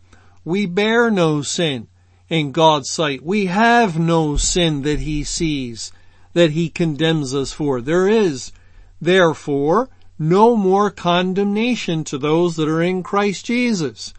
We 0.47 0.67
bear 0.67 1.11
no 1.11 1.43
sin 1.43 1.89
in 2.29 2.53
God's 2.53 2.89
sight. 2.89 3.21
We 3.21 3.47
have 3.47 3.99
no 3.99 4.37
sin 4.37 4.83
that 4.83 5.01
he 5.01 5.25
sees, 5.25 5.91
that 6.35 6.53
he 6.53 6.69
condemns 6.69 7.35
us 7.35 7.53
for. 7.53 7.81
There 7.81 8.07
is, 8.07 8.53
therefore, 9.01 9.89
no 10.21 10.55
more 10.55 10.93
condemnation 10.93 12.05
to 12.05 12.17
those 12.17 12.55
that 12.55 12.69
are 12.69 12.81
in 12.81 13.03
Christ 13.03 13.45
Jesus. 13.45 14.15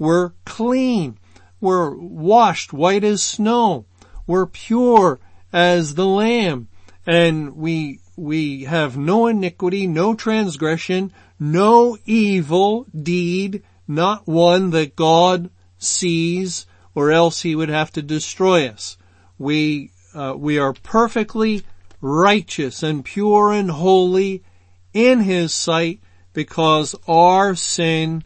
We're 0.00 0.32
clean. 0.44 1.16
We're 1.60 1.94
washed 1.94 2.72
white 2.72 3.04
as 3.04 3.22
snow. 3.22 3.86
We're 4.26 4.46
pure 4.46 5.20
as 5.52 5.94
the 5.94 6.06
lamb 6.06 6.66
and 7.06 7.54
we, 7.56 8.00
we 8.16 8.64
have 8.64 8.96
no 8.96 9.28
iniquity, 9.28 9.86
no 9.86 10.16
transgression, 10.16 11.12
no 11.38 11.96
evil 12.04 12.84
deed, 13.00 13.62
not 13.86 14.26
one 14.26 14.70
that 14.70 14.96
God 14.96 15.50
sees 15.78 16.66
or 16.94 17.10
else 17.12 17.42
he 17.42 17.54
would 17.54 17.68
have 17.68 17.92
to 17.92 18.02
destroy 18.02 18.68
us. 18.68 18.98
We, 19.38 19.92
uh, 20.14 20.34
we 20.36 20.58
are 20.58 20.72
perfectly 20.72 21.62
righteous 22.00 22.82
and 22.82 23.04
pure 23.04 23.52
and 23.52 23.70
holy 23.70 24.42
in 24.92 25.20
his 25.20 25.52
sight 25.52 26.00
because 26.32 26.94
our 27.06 27.54
sin 27.54 28.24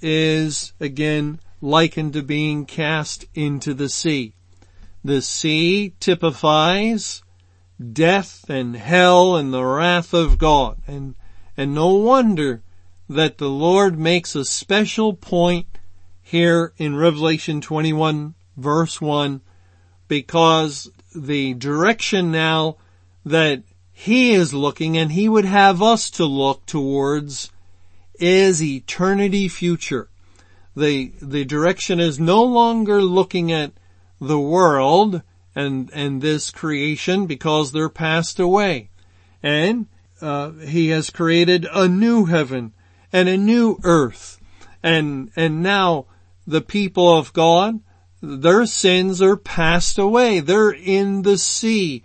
is 0.00 0.72
again 0.80 1.40
likened 1.60 2.12
to 2.12 2.22
being 2.22 2.66
cast 2.66 3.24
into 3.34 3.74
the 3.74 3.88
sea. 3.88 4.34
The 5.02 5.22
sea 5.22 5.94
typifies 6.00 7.22
death 7.92 8.48
and 8.48 8.76
hell 8.76 9.36
and 9.36 9.52
the 9.52 9.64
wrath 9.64 10.14
of 10.14 10.38
God. 10.38 10.78
And, 10.86 11.14
and 11.56 11.74
no 11.74 11.94
wonder 11.94 12.62
that 13.08 13.38
the 13.38 13.48
Lord 13.48 13.98
makes 13.98 14.34
a 14.34 14.44
special 14.44 15.14
point 15.14 15.66
here 16.24 16.72
in 16.78 16.96
Revelation 16.96 17.60
21 17.60 18.34
verse 18.56 19.00
1 19.00 19.40
because 20.08 20.90
the 21.14 21.54
direction 21.54 22.32
now 22.32 22.76
that 23.24 23.62
he 23.92 24.32
is 24.32 24.52
looking 24.52 24.96
and 24.96 25.12
he 25.12 25.28
would 25.28 25.44
have 25.44 25.80
us 25.80 26.10
to 26.10 26.24
look 26.24 26.66
towards 26.66 27.52
is 28.18 28.62
eternity 28.62 29.48
future. 29.48 30.08
The, 30.74 31.12
the 31.20 31.44
direction 31.44 32.00
is 32.00 32.18
no 32.18 32.42
longer 32.42 33.00
looking 33.02 33.52
at 33.52 33.72
the 34.20 34.40
world 34.40 35.22
and, 35.54 35.90
and 35.92 36.20
this 36.20 36.50
creation 36.50 37.26
because 37.26 37.70
they're 37.70 37.88
passed 37.88 38.40
away. 38.40 38.90
And, 39.42 39.86
uh, 40.20 40.52
he 40.52 40.88
has 40.88 41.10
created 41.10 41.66
a 41.72 41.86
new 41.86 42.24
heaven 42.24 42.72
and 43.12 43.28
a 43.28 43.36
new 43.36 43.78
earth. 43.84 44.40
And, 44.82 45.30
and 45.36 45.62
now 45.62 46.06
the 46.46 46.60
people 46.60 47.16
of 47.16 47.32
God, 47.32 47.80
their 48.20 48.66
sins 48.66 49.20
are 49.20 49.36
passed 49.36 49.98
away. 49.98 50.40
They're 50.40 50.70
in 50.70 51.22
the 51.22 51.38
sea 51.38 52.04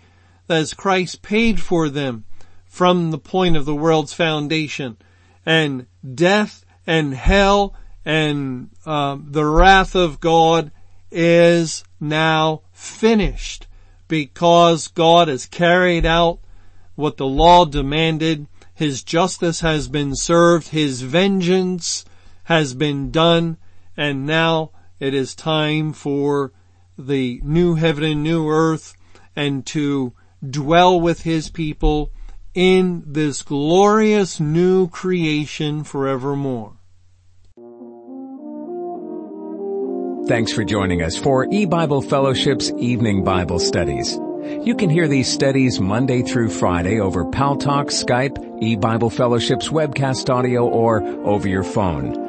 as 0.50 0.74
Christ 0.74 1.22
paid 1.22 1.60
for 1.60 1.90
them 1.90 2.26
from 2.66 3.12
the 3.12 3.18
point 3.18 3.56
of 3.56 3.66
the 3.66 3.76
world's 3.76 4.14
foundation. 4.14 4.98
And 5.46 5.88
death 6.16 6.66
and 6.86 7.14
hell 7.14 7.74
and 8.06 8.70
uh, 8.86 9.18
the 9.22 9.46
wrath 9.46 9.96
of 9.96 10.20
God 10.20 10.72
is 11.12 11.84
now 12.00 12.62
finished 12.72 13.68
because 14.08 14.88
God 14.88 15.28
has 15.28 15.46
carried 15.46 16.06
out 16.06 16.40
what 16.96 17.18
the 17.18 17.26
law 17.26 17.66
demanded. 17.66 18.48
His 18.74 19.04
justice 19.04 19.62
has 19.62 19.88
been 19.88 20.16
served. 20.16 20.70
His 20.70 21.02
vengeance 21.02 22.06
has 22.46 22.74
been 22.74 23.12
done. 23.12 23.58
And 23.98 24.26
now 24.26 24.72
it 25.00 25.14
is 25.14 25.36
time 25.36 25.94
for 25.94 26.52
the 26.98 27.40
new 27.44 27.76
heaven 27.76 28.04
and 28.04 28.24
new 28.24 28.50
earth 28.50 28.94
and 29.36 29.66
to 29.68 30.14
dwell 30.48 31.00
with 31.00 31.24
his 31.24 31.50
people 31.50 32.12
in 32.54 33.04
this 33.06 33.42
glorious 33.42 34.40
new 34.40 34.88
creation 34.90 35.84
forevermore. 35.84 36.74
Thanks 40.28 40.52
for 40.52 40.64
joining 40.64 41.02
us 41.02 41.18
for 41.18 41.48
E-Bible 41.52 42.04
Fellowship's 42.04 42.72
Evening 42.78 43.24
Bible 43.24 43.60
Studies. 43.60 44.20
You 44.64 44.76
can 44.76 44.90
hear 44.90 45.08
these 45.08 45.28
studies 45.28 45.80
Monday 45.80 46.22
through 46.22 46.50
Friday 46.50 47.00
over 47.00 47.26
Paltalk, 47.26 47.88
Skype, 47.88 48.38
eBible 48.62 49.12
Fellowship's 49.12 49.70
webcast 49.70 50.30
audio, 50.30 50.68
or 50.68 51.02
over 51.26 51.48
your 51.48 51.64
phone. 51.64 52.29